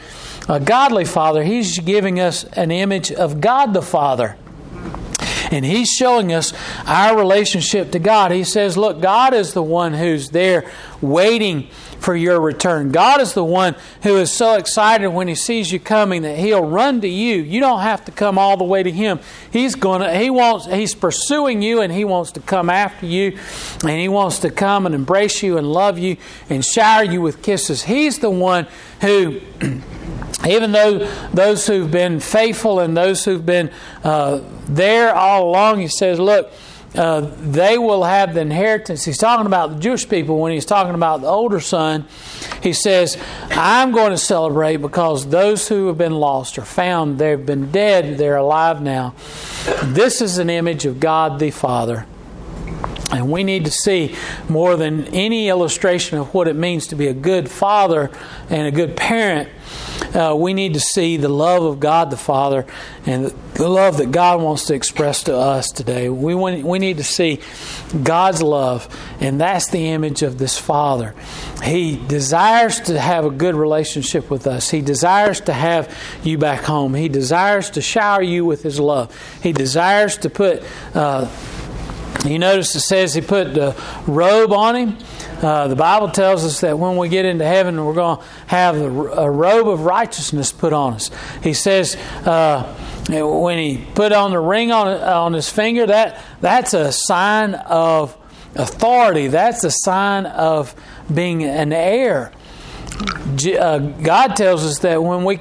a 0.49 0.59
godly 0.59 1.05
father, 1.05 1.43
He's 1.43 1.77
giving 1.79 2.19
us 2.19 2.43
an 2.45 2.71
image 2.71 3.11
of 3.11 3.39
God 3.39 3.73
the 3.73 3.81
Father. 3.81 4.35
And 5.49 5.63
he's 5.63 5.87
showing 5.87 6.33
us 6.33 6.53
our 6.85 7.17
relationship 7.17 7.91
to 7.91 7.99
God. 7.99 8.31
He 8.31 8.43
says, 8.43 8.75
Look, 8.75 8.99
God 8.99 9.33
is 9.33 9.53
the 9.53 9.63
one 9.63 9.93
who's 9.93 10.31
there 10.31 10.69
waiting 10.99 11.69
for 11.99 12.15
your 12.15 12.39
return. 12.39 12.91
God 12.91 13.21
is 13.21 13.33
the 13.33 13.43
one 13.43 13.75
who 14.03 14.17
is 14.17 14.31
so 14.31 14.55
excited 14.55 15.09
when 15.09 15.27
he 15.27 15.35
sees 15.35 15.71
you 15.71 15.79
coming 15.79 16.21
that 16.21 16.37
he'll 16.37 16.63
run 16.63 17.01
to 17.01 17.07
you. 17.07 17.37
You 17.41 17.59
don't 17.59 17.81
have 17.81 18.05
to 18.05 18.11
come 18.11 18.37
all 18.37 18.57
the 18.57 18.63
way 18.63 18.83
to 18.83 18.91
him. 18.91 19.19
He's 19.51 19.75
going 19.75 20.01
to 20.01 20.17
he 20.17 20.29
wants 20.29 20.65
he's 20.67 20.95
pursuing 20.95 21.61
you 21.61 21.81
and 21.81 21.91
he 21.91 22.05
wants 22.05 22.31
to 22.33 22.39
come 22.39 22.69
after 22.69 23.05
you 23.05 23.37
and 23.81 23.99
he 23.99 24.07
wants 24.07 24.39
to 24.39 24.49
come 24.49 24.85
and 24.85 24.93
embrace 24.93 25.41
you 25.43 25.57
and 25.57 25.71
love 25.71 25.97
you 25.97 26.17
and 26.49 26.63
shower 26.63 27.03
you 27.03 27.21
with 27.21 27.41
kisses. 27.41 27.83
He's 27.83 28.19
the 28.19 28.29
one 28.29 28.67
who 29.01 29.41
even 30.47 30.71
though 30.71 30.99
those 31.33 31.67
who've 31.67 31.89
been 31.89 32.19
faithful 32.19 32.79
and 32.79 32.95
those 32.95 33.25
who've 33.25 33.45
been 33.45 33.71
uh, 34.03 34.41
there 34.67 35.13
all 35.13 35.49
along, 35.49 35.79
he 35.79 35.87
says, 35.87 36.19
look, 36.19 36.51
uh, 36.95 37.21
they 37.21 37.77
will 37.77 38.03
have 38.03 38.33
the 38.33 38.41
inheritance. 38.41 39.05
He's 39.05 39.17
talking 39.17 39.45
about 39.45 39.71
the 39.71 39.79
Jewish 39.79 40.07
people 40.07 40.39
when 40.39 40.51
he's 40.51 40.65
talking 40.65 40.95
about 40.95 41.21
the 41.21 41.27
older 41.27 41.59
son. 41.59 42.05
He 42.61 42.73
says, 42.73 43.17
I'm 43.51 43.91
going 43.91 44.11
to 44.11 44.17
celebrate 44.17 44.77
because 44.77 45.27
those 45.27 45.67
who 45.67 45.87
have 45.87 45.97
been 45.97 46.15
lost 46.15 46.57
are 46.57 46.65
found. 46.65 47.19
They've 47.19 47.43
been 47.43 47.71
dead, 47.71 48.17
they're 48.17 48.37
alive 48.37 48.81
now. 48.81 49.13
This 49.83 50.21
is 50.21 50.37
an 50.37 50.49
image 50.49 50.85
of 50.85 50.99
God 50.99 51.39
the 51.39 51.51
Father. 51.51 52.05
And 53.11 53.31
we 53.31 53.43
need 53.43 53.65
to 53.65 53.71
see 53.71 54.15
more 54.49 54.75
than 54.75 55.05
any 55.07 55.47
illustration 55.47 56.17
of 56.17 56.33
what 56.33 56.47
it 56.47 56.55
means 56.55 56.87
to 56.87 56.95
be 56.95 57.07
a 57.07 57.13
good 57.13 57.49
father 57.49 58.11
and 58.49 58.67
a 58.67 58.71
good 58.71 58.97
parent 58.97 59.49
uh, 60.13 60.35
we 60.37 60.53
need 60.53 60.73
to 60.73 60.79
see 60.79 61.17
the 61.17 61.29
love 61.29 61.63
of 61.63 61.79
God 61.79 62.09
the 62.09 62.17
Father 62.17 62.65
and 63.05 63.25
the 63.53 63.67
love 63.67 63.97
that 63.97 64.11
God 64.11 64.41
wants 64.41 64.65
to 64.65 64.73
express 64.73 65.23
to 65.23 65.35
us 65.35 65.69
today. 65.69 66.09
We, 66.09 66.33
want, 66.35 66.63
we 66.63 66.79
need 66.79 66.97
to 66.97 67.03
see 67.03 67.41
God's 68.03 68.41
love, 68.41 68.87
and 69.19 69.39
that's 69.39 69.69
the 69.69 69.89
image 69.89 70.21
of 70.21 70.37
this 70.37 70.57
Father. 70.57 71.13
He 71.63 71.97
desires 72.07 72.79
to 72.81 72.99
have 72.99 73.25
a 73.25 73.29
good 73.29 73.55
relationship 73.55 74.29
with 74.29 74.47
us, 74.47 74.69
He 74.69 74.81
desires 74.81 75.41
to 75.41 75.53
have 75.53 75.95
you 76.23 76.37
back 76.37 76.63
home, 76.63 76.93
He 76.93 77.09
desires 77.09 77.69
to 77.71 77.81
shower 77.81 78.21
you 78.21 78.45
with 78.45 78.63
His 78.63 78.79
love, 78.79 79.15
He 79.41 79.51
desires 79.51 80.17
to 80.17 80.29
put. 80.29 80.63
Uh, 80.93 81.29
you 82.25 82.39
notice 82.39 82.75
it 82.75 82.81
says 82.81 83.13
he 83.13 83.21
put 83.21 83.53
the 83.53 83.75
robe 84.07 84.51
on 84.51 84.75
him. 84.75 84.97
Uh, 85.41 85.67
the 85.67 85.75
Bible 85.75 86.09
tells 86.09 86.43
us 86.43 86.61
that 86.61 86.79
when 86.79 86.97
we 86.97 87.09
get 87.09 87.25
into 87.25 87.45
heaven, 87.45 87.83
we're 87.83 87.93
going 87.93 88.17
to 88.17 88.23
have 88.47 88.75
a 88.75 88.89
robe 88.89 89.67
of 89.67 89.81
righteousness 89.81 90.51
put 90.51 90.73
on 90.73 90.93
us. 90.93 91.11
He 91.43 91.53
says 91.53 91.95
uh, 92.25 92.63
when 93.09 93.57
he 93.59 93.85
put 93.93 94.11
on 94.11 94.31
the 94.31 94.39
ring 94.39 94.71
on 94.71 94.87
on 94.87 95.33
his 95.33 95.49
finger, 95.49 95.85
that 95.85 96.23
that's 96.41 96.73
a 96.73 96.91
sign 96.91 97.53
of 97.53 98.17
authority. 98.55 99.27
That's 99.27 99.63
a 99.63 99.71
sign 99.71 100.25
of 100.25 100.73
being 101.13 101.43
an 101.43 101.71
heir. 101.71 102.31
Uh, 102.99 103.77
God 103.79 104.35
tells 104.35 104.65
us 104.65 104.79
that 104.79 105.03
when 105.03 105.23
we 105.23 105.37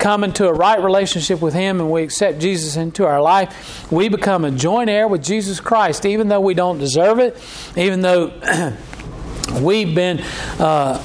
come 0.00 0.24
into 0.24 0.48
a 0.48 0.52
right 0.52 0.82
relationship 0.82 1.40
with 1.40 1.54
Him 1.54 1.78
and 1.78 1.90
we 1.90 2.02
accept 2.02 2.40
Jesus 2.40 2.76
into 2.76 3.06
our 3.06 3.22
life, 3.22 3.90
we 3.92 4.08
become 4.08 4.44
a 4.44 4.50
joint 4.50 4.90
heir 4.90 5.06
with 5.06 5.22
Jesus 5.22 5.60
Christ, 5.60 6.04
even 6.06 6.28
though 6.28 6.40
we 6.40 6.54
don't 6.54 6.78
deserve 6.78 7.18
it, 7.18 7.36
even 7.76 8.00
though 8.00 8.32
we've 9.60 9.94
been 9.94 10.20
uh, 10.58 10.98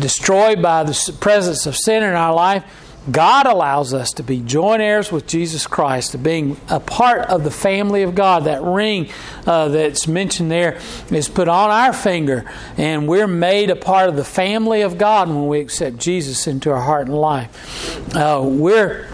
destroyed 0.00 0.62
by 0.62 0.82
the 0.82 1.16
presence 1.20 1.66
of 1.66 1.76
sin 1.76 2.02
in 2.02 2.14
our 2.14 2.34
life, 2.34 2.64
God 3.10 3.46
allows 3.46 3.94
us 3.94 4.12
to 4.14 4.22
be 4.22 4.40
joint 4.40 4.82
heirs 4.82 5.10
with 5.10 5.26
Jesus 5.26 5.66
Christ, 5.66 6.12
to 6.12 6.18
being 6.18 6.60
a 6.68 6.80
part 6.80 7.20
of 7.30 7.44
the 7.44 7.50
family 7.50 8.02
of 8.02 8.14
God. 8.14 8.44
That 8.44 8.62
ring 8.62 9.08
uh, 9.46 9.68
that's 9.68 10.06
mentioned 10.06 10.50
there 10.50 10.78
is 11.10 11.28
put 11.28 11.48
on 11.48 11.70
our 11.70 11.92
finger, 11.92 12.50
and 12.76 13.08
we're 13.08 13.26
made 13.26 13.70
a 13.70 13.76
part 13.76 14.08
of 14.08 14.16
the 14.16 14.24
family 14.24 14.82
of 14.82 14.98
God 14.98 15.28
when 15.28 15.48
we 15.48 15.60
accept 15.60 15.96
Jesus 15.96 16.46
into 16.46 16.70
our 16.70 16.80
heart 16.82 17.06
and 17.06 17.16
life. 17.16 18.14
Uh, 18.14 18.42
we're 18.44 19.08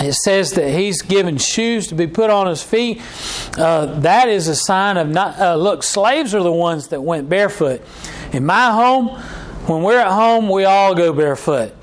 it 0.00 0.12
says 0.12 0.52
that 0.52 0.70
he's 0.70 1.02
given 1.02 1.38
shoes 1.38 1.88
to 1.88 1.96
be 1.96 2.06
put 2.06 2.30
on 2.30 2.46
his 2.46 2.62
feet. 2.62 3.02
Uh, 3.56 3.98
that 4.00 4.28
is 4.28 4.46
a 4.46 4.54
sign 4.54 4.96
of 4.96 5.08
not. 5.08 5.38
Uh, 5.38 5.56
look, 5.56 5.82
slaves 5.82 6.34
are 6.34 6.42
the 6.42 6.52
ones 6.52 6.88
that 6.88 7.02
went 7.02 7.28
barefoot. 7.28 7.82
In 8.32 8.46
my 8.46 8.70
home, 8.70 9.08
when 9.66 9.82
we're 9.82 9.98
at 9.98 10.12
home, 10.12 10.48
we 10.48 10.64
all 10.64 10.94
go 10.94 11.12
barefoot, 11.12 11.74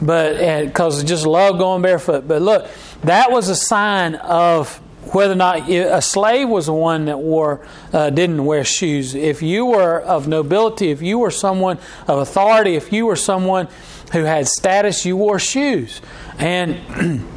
but 0.00 0.64
because 0.66 1.02
just 1.04 1.26
love 1.26 1.58
going 1.58 1.82
barefoot. 1.82 2.26
But 2.26 2.42
look, 2.42 2.68
that 3.02 3.30
was 3.30 3.48
a 3.48 3.56
sign 3.56 4.14
of 4.16 4.80
whether 5.14 5.32
or 5.32 5.36
not 5.36 5.68
a 5.68 6.00
slave 6.00 6.48
was 6.48 6.66
the 6.66 6.72
one 6.72 7.04
that 7.06 7.18
wore 7.18 7.66
uh, 7.92 8.10
didn't 8.10 8.44
wear 8.44 8.64
shoes. 8.64 9.14
If 9.14 9.42
you 9.42 9.66
were 9.66 10.00
of 10.00 10.26
nobility, 10.26 10.90
if 10.90 11.02
you 11.02 11.18
were 11.18 11.30
someone 11.30 11.78
of 12.08 12.18
authority, 12.18 12.74
if 12.74 12.92
you 12.92 13.06
were 13.06 13.16
someone 13.16 13.68
who 14.12 14.24
had 14.24 14.48
status, 14.48 15.04
you 15.04 15.16
wore 15.16 15.38
shoes 15.38 16.00
and. 16.38 17.24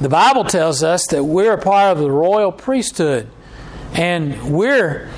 The 0.00 0.10
Bible 0.10 0.44
tells 0.44 0.82
us 0.82 1.06
that 1.06 1.24
we're 1.24 1.54
a 1.54 1.60
part 1.60 1.96
of 1.96 2.02
the 2.02 2.10
royal 2.10 2.52
priesthood 2.52 3.28
and 3.94 4.52
we're 4.52 5.08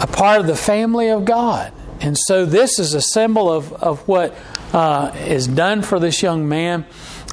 a 0.00 0.06
part 0.06 0.40
of 0.40 0.46
the 0.46 0.54
family 0.54 1.08
of 1.08 1.24
God. 1.24 1.72
And 2.00 2.16
so 2.16 2.46
this 2.46 2.78
is 2.78 2.94
a 2.94 3.02
symbol 3.02 3.52
of, 3.52 3.72
of 3.72 4.06
what 4.06 4.36
uh, 4.72 5.12
is 5.14 5.46
done 5.46 5.82
for 5.82 5.98
this 5.98 6.22
young 6.22 6.48
man. 6.48 6.84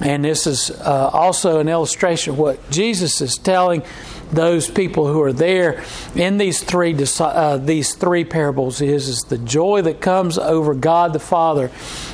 And 0.01 0.25
this 0.25 0.45
is 0.45 0.71
uh, 0.71 1.09
also 1.13 1.59
an 1.59 1.69
illustration 1.69 2.33
of 2.33 2.39
what 2.39 2.69
Jesus 2.69 3.21
is 3.21 3.35
telling 3.35 3.83
those 4.31 4.69
people 4.69 5.07
who 5.07 5.21
are 5.21 5.31
there 5.31 5.83
in 6.15 6.37
these 6.37 6.61
three 6.61 6.95
uh, 7.19 7.57
these 7.57 7.93
three 7.93 8.25
parables 8.25 8.81
is 8.81 9.07
is 9.07 9.19
the 9.29 9.37
joy 9.37 9.83
that 9.83 10.01
comes 10.01 10.37
over 10.37 10.73
God 10.73 11.13
the 11.13 11.19
Father 11.19 11.67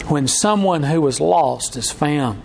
when 0.10 0.27
someone 0.27 0.84
who 0.84 1.01
was 1.01 1.21
lost 1.21 1.77
is 1.77 1.89
found 1.89 2.41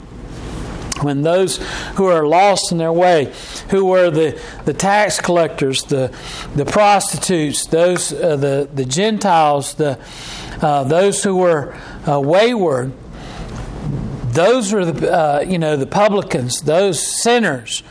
when 1.03 1.23
those 1.23 1.59
who 1.97 2.07
are 2.07 2.27
lost 2.27 2.73
in 2.73 2.79
their 2.79 2.93
way, 2.93 3.33
who 3.71 3.85
were 3.85 4.11
the, 4.11 4.41
the 4.65 4.73
tax 4.73 5.21
collectors, 5.21 5.83
the, 5.85 6.15
the 6.55 6.65
prostitutes, 6.65 7.67
those 7.67 8.13
uh, 8.13 8.37
the, 8.37 8.69
the 8.73 8.85
Gentiles, 8.85 9.75
the, 9.75 9.99
uh, 10.63 10.85
those 10.85 11.23
who 11.23 11.37
were 11.37 11.77
uh, 12.07 12.21
wayward, 12.21 12.93
those 14.33 14.73
are 14.73 14.85
the 14.85 15.13
uh, 15.13 15.41
you 15.41 15.59
know 15.59 15.77
the 15.77 15.87
publicans, 15.87 16.61
those 16.63 17.23
sinners. 17.23 17.83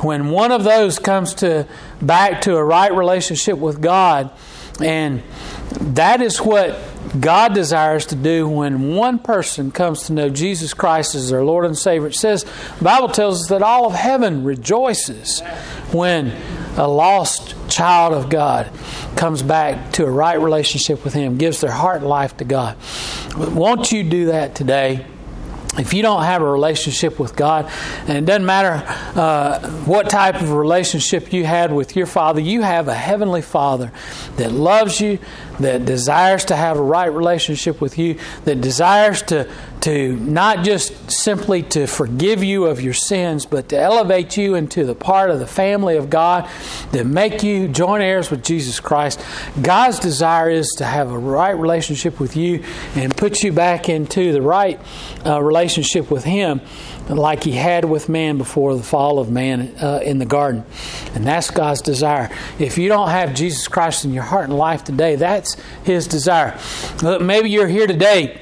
When 0.00 0.30
one 0.30 0.50
of 0.50 0.64
those 0.64 0.98
comes 0.98 1.34
to 1.34 1.66
back 2.00 2.40
to 2.42 2.56
a 2.56 2.64
right 2.64 2.92
relationship 2.92 3.58
with 3.58 3.80
God, 3.80 4.30
And 4.80 5.22
that 5.80 6.20
is 6.22 6.38
what 6.38 6.78
God 7.18 7.54
desires 7.54 8.06
to 8.06 8.16
do 8.16 8.48
when 8.48 8.94
one 8.94 9.18
person 9.18 9.70
comes 9.70 10.04
to 10.04 10.12
know 10.12 10.28
Jesus 10.28 10.72
Christ 10.74 11.14
as 11.14 11.30
their 11.30 11.44
Lord 11.44 11.66
and 11.66 11.76
Savior. 11.76 12.08
It 12.08 12.14
says, 12.14 12.44
the 12.78 12.84
Bible 12.84 13.08
tells 13.08 13.42
us 13.42 13.48
that 13.48 13.62
all 13.62 13.86
of 13.86 13.94
heaven 13.94 14.44
rejoices 14.44 15.40
when 15.92 16.32
a 16.76 16.88
lost 16.88 17.54
child 17.72 18.12
of 18.12 18.28
God 18.28 18.70
comes 19.16 19.42
back 19.42 19.92
to 19.92 20.04
a 20.04 20.10
right 20.10 20.40
relationship 20.40 21.04
with 21.04 21.14
Him, 21.14 21.38
gives 21.38 21.60
their 21.60 21.70
heart 21.70 21.98
and 21.98 22.08
life 22.08 22.36
to 22.38 22.44
God. 22.44 22.76
Won't 23.36 23.92
you 23.92 24.02
do 24.04 24.26
that 24.26 24.54
today? 24.54 25.06
if 25.78 25.94
you 25.94 26.02
don't 26.02 26.22
have 26.22 26.42
a 26.42 26.50
relationship 26.50 27.18
with 27.18 27.34
God, 27.34 27.70
and 28.06 28.18
it 28.18 28.26
doesn't 28.26 28.44
matter 28.44 28.84
uh, 29.18 29.70
what 29.84 30.10
type 30.10 30.34
of 30.34 30.52
relationship 30.52 31.32
you 31.32 31.44
had 31.44 31.72
with 31.72 31.96
your 31.96 32.06
Father, 32.06 32.40
you 32.40 32.60
have 32.60 32.88
a 32.88 32.94
Heavenly 32.94 33.40
Father 33.40 33.90
that 34.36 34.52
loves 34.52 35.00
you, 35.00 35.18
that 35.60 35.84
desires 35.84 36.44
to 36.46 36.56
have 36.56 36.78
a 36.78 36.82
right 36.82 37.12
relationship 37.12 37.80
with 37.80 37.98
you, 37.98 38.18
that 38.44 38.60
desires 38.60 39.22
to, 39.22 39.50
to 39.82 40.16
not 40.16 40.64
just 40.64 41.10
simply 41.10 41.62
to 41.62 41.86
forgive 41.86 42.42
you 42.42 42.66
of 42.66 42.80
your 42.80 42.94
sins, 42.94 43.46
but 43.46 43.68
to 43.70 43.78
elevate 43.78 44.36
you 44.36 44.54
into 44.54 44.84
the 44.84 44.94
part 44.94 45.30
of 45.30 45.38
the 45.38 45.46
family 45.46 45.96
of 45.96 46.10
God, 46.10 46.48
that 46.92 47.06
make 47.06 47.42
you 47.42 47.68
joint 47.68 48.02
heirs 48.02 48.30
with 48.30 48.42
Jesus 48.42 48.80
Christ. 48.80 49.24
God's 49.60 49.98
desire 49.98 50.50
is 50.50 50.68
to 50.78 50.84
have 50.84 51.10
a 51.10 51.18
right 51.18 51.56
relationship 51.56 52.20
with 52.20 52.36
you 52.36 52.64
and 52.94 53.16
put 53.16 53.42
you 53.42 53.52
back 53.52 53.88
into 53.88 54.32
the 54.32 54.42
right 54.42 54.80
uh, 55.24 55.42
relationship 55.42 56.10
with 56.10 56.24
Him 56.24 56.60
like 57.08 57.44
he 57.44 57.52
had 57.52 57.84
with 57.84 58.08
man 58.08 58.38
before 58.38 58.74
the 58.76 58.82
fall 58.82 59.18
of 59.18 59.30
man 59.30 59.74
uh, 59.82 60.00
in 60.02 60.18
the 60.18 60.26
garden. 60.26 60.64
And 61.14 61.26
that's 61.26 61.50
God's 61.50 61.82
desire. 61.82 62.30
If 62.58 62.78
you 62.78 62.88
don't 62.88 63.08
have 63.08 63.34
Jesus 63.34 63.68
Christ 63.68 64.04
in 64.04 64.12
your 64.12 64.22
heart 64.22 64.44
and 64.44 64.56
life 64.56 64.84
today, 64.84 65.16
that's 65.16 65.56
his 65.84 66.06
desire. 66.06 66.58
Look, 67.02 67.20
maybe 67.20 67.50
you're 67.50 67.68
here 67.68 67.86
today 67.86 68.40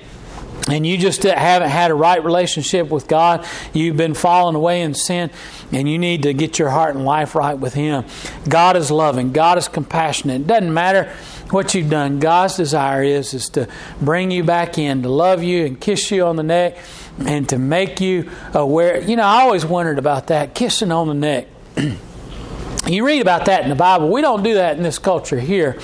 and 0.69 0.87
you 0.87 0.99
just 0.99 1.23
haven't 1.23 1.71
had 1.71 1.91
a 1.91 1.95
right 1.95 2.23
relationship 2.23 2.91
with 2.91 3.09
God, 3.09 3.47
you've 3.73 3.97
been 3.97 4.15
falling 4.15 4.55
away 4.55 4.83
in 4.83 4.95
sin, 4.95 5.31
and 5.73 5.89
you 5.89 5.99
need 5.99 6.25
to 6.25 6.35
get 6.35 6.59
your 6.59 6.71
heart 6.71 6.95
and 6.95 7.05
life 7.05 7.35
right 7.35 7.55
with 7.55 7.75
Him. 7.75 8.05
God 8.49 8.77
is 8.77 8.91
loving, 8.91 9.33
God 9.33 9.59
is 9.59 9.69
compassionate. 9.69 10.43
It 10.43 10.47
doesn't 10.47 10.73
matter 10.73 11.13
what 11.53 11.75
you've 11.75 11.91
done. 11.91 12.19
God's 12.19 12.57
desire 12.57 13.03
is 13.03 13.35
is 13.35 13.49
to 13.51 13.69
bring 14.01 14.31
you 14.31 14.45
back 14.45 14.79
in, 14.79 15.03
to 15.03 15.09
love 15.09 15.43
you 15.43 15.67
and 15.67 15.81
kiss 15.81 16.11
you 16.11 16.25
on 16.25 16.37
the 16.37 16.43
neck, 16.43 16.77
and 17.19 17.49
to 17.49 17.59
make 17.59 18.01
you 18.01 18.31
aware. 18.55 19.01
You 19.01 19.17
know, 19.17 19.25
I 19.25 19.43
always 19.43 19.65
wondered 19.65 19.99
about 19.99 20.29
that 20.29 20.55
kissing 20.55 20.93
on 20.93 21.09
the 21.09 21.15
neck. 21.15 21.49
you 22.87 23.07
read 23.07 23.21
about 23.21 23.47
that 23.47 23.63
in 23.63 23.69
the 23.69 23.77
Bible. 23.77 24.11
We 24.11 24.21
don't 24.21 24.43
do 24.43 24.55
that 24.55 24.77
in 24.77 24.83
this 24.83 24.99
culture 24.99 25.39
here. 25.39 25.79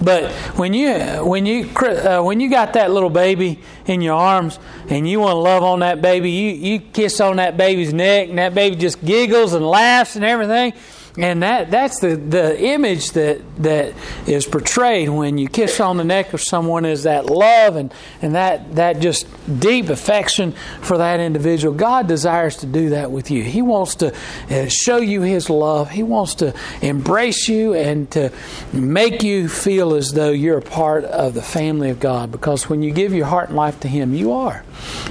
But 0.00 0.30
when 0.58 0.74
you 0.74 0.94
when 1.24 1.46
you 1.46 1.70
uh, 1.76 2.22
when 2.22 2.40
you 2.40 2.50
got 2.50 2.74
that 2.74 2.90
little 2.90 3.10
baby 3.10 3.60
in 3.86 4.02
your 4.02 4.14
arms 4.14 4.58
and 4.88 5.08
you 5.08 5.20
want 5.20 5.32
to 5.32 5.38
love 5.38 5.62
on 5.62 5.80
that 5.80 6.02
baby, 6.02 6.30
you 6.30 6.50
you 6.50 6.80
kiss 6.80 7.20
on 7.20 7.36
that 7.36 7.56
baby's 7.56 7.94
neck 7.94 8.28
and 8.28 8.38
that 8.38 8.54
baby 8.54 8.76
just 8.76 9.02
giggles 9.04 9.54
and 9.54 9.66
laughs 9.66 10.16
and 10.16 10.24
everything 10.24 10.74
and 11.18 11.42
that 11.42 11.70
that's 11.70 12.00
the, 12.00 12.16
the 12.16 12.60
image 12.60 13.12
that 13.12 13.40
that 13.62 13.94
is 14.26 14.46
portrayed 14.46 15.08
when 15.08 15.38
you 15.38 15.48
kiss 15.48 15.80
on 15.80 15.96
the 15.96 16.04
neck 16.04 16.34
of 16.34 16.42
someone 16.42 16.84
is 16.84 17.04
that 17.04 17.26
love 17.26 17.76
and, 17.76 17.92
and 18.20 18.34
that 18.34 18.74
that 18.74 19.00
just 19.00 19.26
deep 19.58 19.88
affection 19.88 20.52
for 20.82 20.98
that 20.98 21.20
individual. 21.20 21.74
God 21.74 22.06
desires 22.06 22.56
to 22.58 22.66
do 22.66 22.90
that 22.90 23.10
with 23.10 23.30
you. 23.30 23.42
He 23.42 23.62
wants 23.62 23.96
to 23.96 24.14
uh, 24.50 24.68
show 24.68 24.98
you 24.98 25.22
his 25.22 25.48
love. 25.48 25.90
He 25.90 26.02
wants 26.02 26.36
to 26.36 26.54
embrace 26.82 27.48
you 27.48 27.74
and 27.74 28.10
to 28.10 28.30
make 28.72 29.22
you 29.22 29.48
feel 29.48 29.94
as 29.94 30.12
though 30.12 30.30
you're 30.30 30.58
a 30.58 30.62
part 30.62 31.04
of 31.04 31.34
the 31.34 31.42
family 31.42 31.90
of 31.90 32.00
god 32.00 32.30
because 32.30 32.68
when 32.68 32.82
you 32.82 32.92
give 32.92 33.12
your 33.14 33.26
heart 33.26 33.48
and 33.48 33.56
life 33.56 33.80
to 33.80 33.88
him 33.88 34.14
you 34.14 34.32
are. 34.32 34.64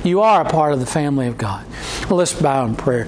You 0.03 0.21
are 0.21 0.41
a 0.41 0.49
part 0.49 0.73
of 0.73 0.79
the 0.79 0.85
family 0.85 1.27
of 1.27 1.37
god. 1.37 1.65
Let's 2.09 2.33
bow 2.33 2.65
in 2.65 2.75
prayer 2.75 3.07